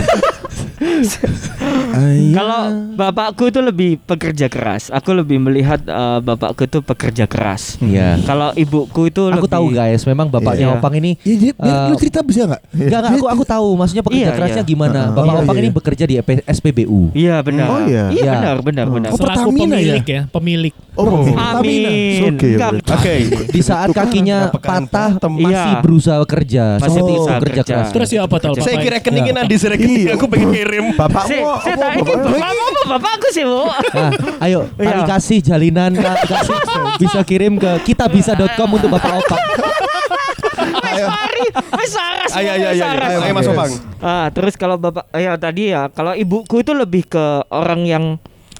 Kalau 2.32 2.60
bapakku 2.92 3.44
itu 3.46 3.60
lebih 3.60 4.00
pekerja 4.00 4.46
keras. 4.46 4.88
Aku 4.88 5.12
lebih 5.12 5.38
melihat 5.38 5.80
eh, 5.82 6.18
bapakku 6.20 6.64
itu 6.64 6.78
pekerja 6.80 7.24
keras. 7.26 7.76
Iya. 7.78 8.18
Kalau 8.22 8.50
ibuku 8.54 9.08
itu 9.08 9.22
Aku 9.28 9.44
lebih 9.44 9.50
tahu 9.50 9.66
guys, 9.70 10.02
memang 10.04 10.26
bapaknya 10.28 10.72
Iya. 10.72 10.78
Opang 10.78 10.94
ini 10.94 11.18
Ya 11.22 11.34
jadi 11.34 11.52
biar 11.54 11.76
eh, 11.76 11.88
lu 11.90 11.96
cerita 11.98 12.18
bisa 12.22 12.40
enggak? 12.46 12.62
Enggak, 12.70 12.98
enggak, 13.02 13.12
aku 13.12 13.26
aku 13.28 13.44
tahu 13.44 13.68
maksudnya 13.74 14.02
pekerja 14.02 14.22
Iya, 14.22 14.36
kerasnya 14.36 14.64
iya. 14.64 14.70
gimana. 14.70 15.00
Heeh. 15.02 15.10
Bapak 15.12 15.22
Oh, 15.22 15.26
iya, 15.26 15.42
Opang 15.42 15.56
iya. 15.56 15.62
ini 15.62 15.70
bekerja 15.70 16.04
di 16.04 16.14
SPBU. 16.46 17.00
Iya 17.12 17.36
benar. 17.40 17.66
Oh, 17.68 17.80
iya. 17.84 18.04
Iya 18.08 18.22
Iya. 18.22 18.32
benar 18.32 18.56
benar 18.62 18.86
benar. 18.88 19.10
Oh, 19.12 19.18
Selaku 19.18 19.50
Pertamina 19.50 19.76
pemilik 19.76 20.04
ya, 20.06 20.20
pemilik. 20.28 20.74
Oh, 20.92 21.24
Amin. 21.24 22.36
Oke. 22.36 23.12
Di 23.48 23.60
saat 23.64 23.96
kakinya 23.96 24.52
patah 24.52 25.16
masih 25.24 25.48
Iya. 25.48 25.80
berusaha 25.80 26.20
kerja. 26.28 26.64
Masih 26.78 27.00
berusaha 27.00 27.38
pekerja 27.40 27.62
kerja. 27.64 27.74
keras. 27.80 27.88
Terus 27.96 28.08
ya 28.12 28.20
apa 28.28 28.36
tau? 28.38 28.54
Saya 28.60 28.76
kira 28.78 29.00
rekeningin 29.00 29.34
Andi 29.34 29.56
rekening 29.56 30.12
aku 30.14 30.24
pengen 30.28 30.48
kirim. 30.52 30.84
Bapakmu 30.92 31.28
Saya, 31.64 31.74
saya 31.82 31.92
apa? 31.92 31.98
tak 31.98 31.98
ini 31.98 32.10
bapakmu? 32.14 32.30
bapakmu 32.32 32.62
apa 32.62 32.82
bapakku 32.88 33.28
sih 33.34 33.44
bu. 33.44 33.58
Nah, 33.66 34.10
ayo 34.46 34.60
Iya. 34.78 34.86
kami 34.88 35.02
kasih 35.10 35.38
jalinan 35.42 35.90
Kak, 35.92 36.16
kasih 36.24 36.56
bisa 36.96 37.20
kirim 37.26 37.58
ke 37.58 37.70
kitabisa.com 37.82 38.68
untuk 38.70 38.90
Bapak 38.90 39.10
waras. 41.92 42.30
Ayo 42.32 42.50
ayo 42.52 42.66
wes 42.68 42.76
ayo. 42.78 42.84
waras. 42.86 43.10
Ayo 43.10 43.20
Ayo, 43.22 43.32
Mas. 43.34 43.46
Opang. 43.48 43.72
Ah, 43.98 44.26
terus 44.30 44.54
kalau 44.54 44.76
bapak 44.78 45.04
ya 45.12 45.32
tadi 45.36 45.72
ya, 45.72 45.88
kalau 45.90 46.12
ibuku 46.14 46.62
itu 46.62 46.72
lebih 46.72 47.06
ke 47.06 47.24
orang 47.48 47.82
yang 47.82 48.04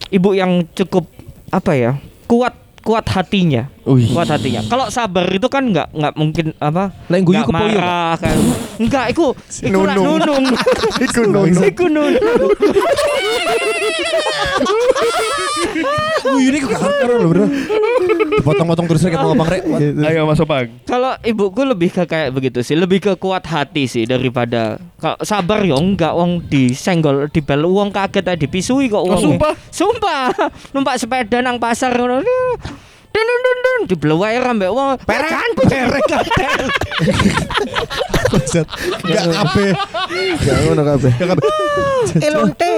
ibu 0.08 0.34
yang 0.34 0.66
cukup 0.72 1.06
apa 1.48 1.72
ya? 1.74 1.92
kuat 2.24 2.56
kuat 2.82 3.06
hatinya. 3.14 3.70
Kuat 3.86 4.28
hatinya. 4.30 4.60
Kalau 4.66 4.86
sabar 4.90 5.26
itu 5.30 5.46
kan 5.46 5.62
nggak 5.70 5.94
nggak 5.94 6.14
mungkin 6.18 6.46
apa? 6.58 6.90
Guyu 7.08 7.42
nggak 7.42 7.50
marah 7.50 8.14
kan. 8.18 8.36
Enggak, 8.78 9.14
iku 9.14 9.34
iku 9.62 9.80
lah 9.86 9.94
Nunung. 9.96 10.42
nunung. 10.42 10.44
Iku 11.06 11.20
nunung. 11.30 11.62
Iku 11.62 11.84
nunung. 11.86 12.50
Ini 16.42 16.58
kok 16.58 16.72
karo 16.74 17.14
loh 17.18 17.28
bro. 17.30 17.44
Potong-potong 18.42 18.86
terus 18.90 19.02
Rek 19.06 19.14
mau 19.14 19.32
Opang 19.32 19.48
Rek. 19.48 19.62
Ayo 20.02 20.26
Mas 20.26 20.40
Opang. 20.42 20.66
Kalau 20.86 21.14
ibuku 21.22 21.62
lebih 21.62 21.90
ke 21.94 22.02
kayak 22.06 22.34
begitu 22.34 22.60
sih, 22.64 22.74
lebih 22.74 22.98
ke 22.98 23.12
kuat 23.18 23.44
hati 23.46 23.86
sih 23.86 24.04
daripada 24.04 24.78
kalau 24.98 25.18
sabar 25.22 25.62
ya 25.62 25.76
enggak 25.78 26.14
wong 26.14 26.42
disenggol 26.46 27.26
dibel 27.30 27.66
wong 27.68 27.90
kaget 27.90 28.24
aja 28.26 28.38
dipisui 28.38 28.90
kok 28.90 29.02
wong. 29.02 29.20
sumpah? 29.20 29.54
Sumpah. 29.70 30.26
Numpak 30.74 30.98
sepeda 30.98 31.38
nang 31.42 31.58
pasar 31.58 31.94
ngono. 31.94 32.22
Dun 33.12 33.22
dun 33.22 33.40
dun 33.40 33.58
dun 33.58 33.80
dibelewai 33.86 34.36
ambek 34.36 34.70
wong. 34.70 34.96
Perekan 35.02 35.48
perek 35.54 36.04
Enggak 38.32 39.24
ape. 39.38 39.66
Gak 40.38 40.56
ngono 40.64 40.82
kabeh. 40.86 41.12
Elonte. 42.26 42.72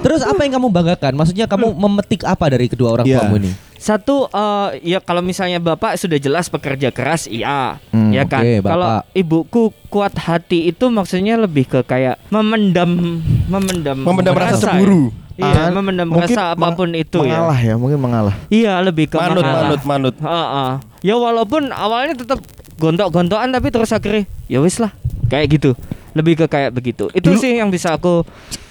Terus 0.00 0.22
apa 0.22 0.40
yang 0.40 0.52
kamu 0.54 0.68
banggakan? 0.68 1.12
Maksudnya 1.14 1.46
kamu 1.46 1.74
memetik 1.74 2.22
apa 2.22 2.48
dari 2.48 2.66
kedua 2.66 2.94
orang 2.94 3.06
Iya. 3.06 3.18
tuamu 3.20 3.36
ini? 3.38 3.50
Satu 3.74 4.26
eh, 4.26 4.68
ya 4.84 4.98
kalau 4.98 5.18
misalnya 5.20 5.58
bapak 5.58 5.94
sudah 5.94 6.18
jelas 6.18 6.46
pekerja 6.46 6.90
keras 6.90 7.26
iya 7.26 7.78
Hmm, 7.88 8.10
ya 8.10 8.26
kan. 8.26 8.42
Bapak. 8.58 8.66
kalau 8.68 8.88
ibuku 9.12 9.62
kuat 9.88 10.14
hati 10.16 10.66
itu 10.66 10.86
maksudnya 10.88 11.34
lebih 11.36 11.64
ke 11.64 11.80
kayak 11.82 12.18
memendam 12.28 13.22
memendam 13.46 13.98
Memendam 13.98 14.34
rasa 14.34 14.54
ya. 14.56 14.62
cemburu. 14.74 15.14
Iya, 15.38 15.54
Ah, 15.60 15.70
memendam 15.70 16.10
mungkin 16.10 16.34
rasa 16.34 16.50
meng- 16.50 16.58
apa 16.58 16.76
pun 16.76 16.88
itu 16.92 17.18
ya. 17.20 17.38
mengalah 17.38 17.58
ya. 17.60 17.74
mungkin 17.74 17.98
mengalah. 18.00 18.34
Iya, 18.48 18.72
lebih 18.82 19.06
ke 19.06 19.16
Manut 19.16 19.38
mengalah. 19.38 19.62
manut 19.62 19.82
manut. 19.84 20.14
Heeh. 20.18 20.70
Ya 21.00 21.14
walaupun 21.14 21.62
awalnya 21.70 22.18
tetap 22.18 22.42
gontok-gontokan 22.74 23.48
tapi 23.48 23.70
terus 23.70 23.90
akhirnya 23.90 24.26
ya 24.44 24.58
wis 24.58 24.76
lah. 24.76 24.90
Kayak 25.26 25.46
gitu. 25.54 25.70
Lebih 26.12 26.34
ke 26.36 26.46
kayak 26.48 26.70
begitu. 26.72 27.06
Itu 27.12 27.30
Dulu- 27.30 27.38
sih 27.38 27.54
yang 27.54 27.70
bisa 27.70 27.94
aku 27.94 28.26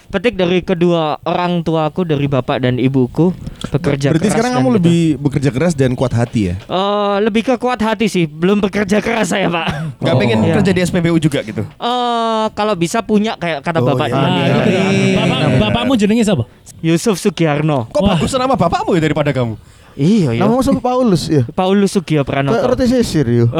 petik 0.08 0.34
dari 0.34 0.60
kedua 0.60 1.20
orang 1.22 1.60
tuaku 1.60 2.02
dari 2.02 2.26
bapak 2.26 2.60
dan 2.60 2.76
ibuku 2.76 3.36
pekerja 3.68 4.10
Berarti 4.10 4.24
keras 4.24 4.34
sekarang 4.34 4.52
kamu 4.54 4.68
gitu. 4.70 4.78
lebih 4.78 5.00
bekerja 5.20 5.50
keras 5.50 5.74
dan 5.74 5.92
kuat 5.94 6.12
hati 6.12 6.42
ya? 6.46 6.56
Eh, 6.62 7.16
lebih 7.22 7.44
ke 7.44 7.56
kuat 7.56 7.78
hati 7.78 8.08
sih, 8.08 8.24
belum 8.24 8.60
bekerja 8.60 8.98
keras 8.98 9.30
saya, 9.30 9.48
Pak. 9.48 9.68
Gak 10.00 10.16
pengen 10.16 10.40
Iya. 10.42 10.54
kerja 10.56 10.72
di 10.72 10.82
SPBU 10.82 11.18
juga 11.18 11.40
gitu. 11.42 11.62
Eh, 11.62 12.46
kalau 12.52 12.74
bisa 12.74 13.02
punya 13.02 13.36
kayak 13.36 13.60
kata 13.62 13.80
Oh, 13.80 13.86
bapak 13.86 14.08
iya. 14.08 14.14
tadi. 14.14 14.24
Ah, 14.24 14.38
Iya. 14.38 14.56
Iya. 14.88 15.16
Bapak, 15.18 15.40
bapakmu 15.60 15.94
jenenge 15.94 16.24
siapa? 16.24 16.44
Yusuf 16.80 17.18
Sugiarno. 17.18 17.90
Kok 17.90 18.00
Wah. 18.00 18.16
bagus 18.16 18.32
nama 18.34 18.54
bapakmu 18.54 18.94
ya 18.94 19.02
daripada 19.02 19.30
kamu? 19.30 19.58
Iya, 19.98 20.30
iya. 20.32 20.40
Namamu 20.40 20.62
sama 20.62 20.78
Paulus 20.78 21.26
ya. 21.26 21.42
Paulus 21.52 21.90
Kayak 21.90 22.06
Sugiyopranoto. 22.24 22.66
roti 22.70 22.86
sisir 22.86 23.26
yo. 23.26 23.46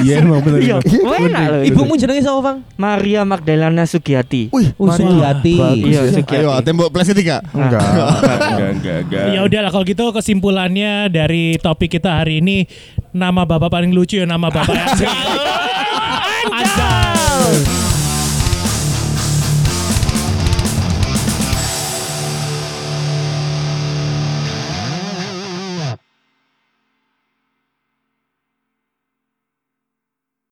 Iya 0.00 0.24
emang 0.24 0.40
benar. 0.42 0.58
Iya, 0.58 0.76
enak 0.80 1.42
loh. 1.46 1.62
Ibumu 1.62 1.94
jenenge 1.94 2.24
siapa, 2.24 2.40
Bang? 2.42 2.58
Maria 2.74 3.22
Magdalena 3.22 3.84
Sugiyati. 3.84 4.50
Wih, 4.50 4.74
Oh, 4.74 4.90
Sugiyati. 4.90 5.54
bagus 5.54 5.86
Iya, 5.86 6.00
ya. 6.00 6.12
Sugiyati. 6.12 6.42
Ayo 6.42 6.58
tembok 6.64 6.90
plastika. 6.90 7.38
Enggak. 7.52 7.82
Enggak 8.50 8.70
enggak 8.74 8.98
enggak. 9.06 9.24
Ya 9.30 9.40
udahlah 9.44 9.70
kalau 9.70 9.84
gitu 9.84 10.04
kesimpulannya 10.10 11.06
dari 11.06 11.54
topik 11.56 11.92
kita 11.92 12.18
hari 12.18 12.40
ini 12.40 12.66
nama 13.12 13.46
bapak 13.46 13.70
paling 13.70 13.92
lucu 13.92 14.18
ya 14.18 14.26
nama 14.26 14.48
bapak. 14.48 14.74
Anda. 16.50 16.90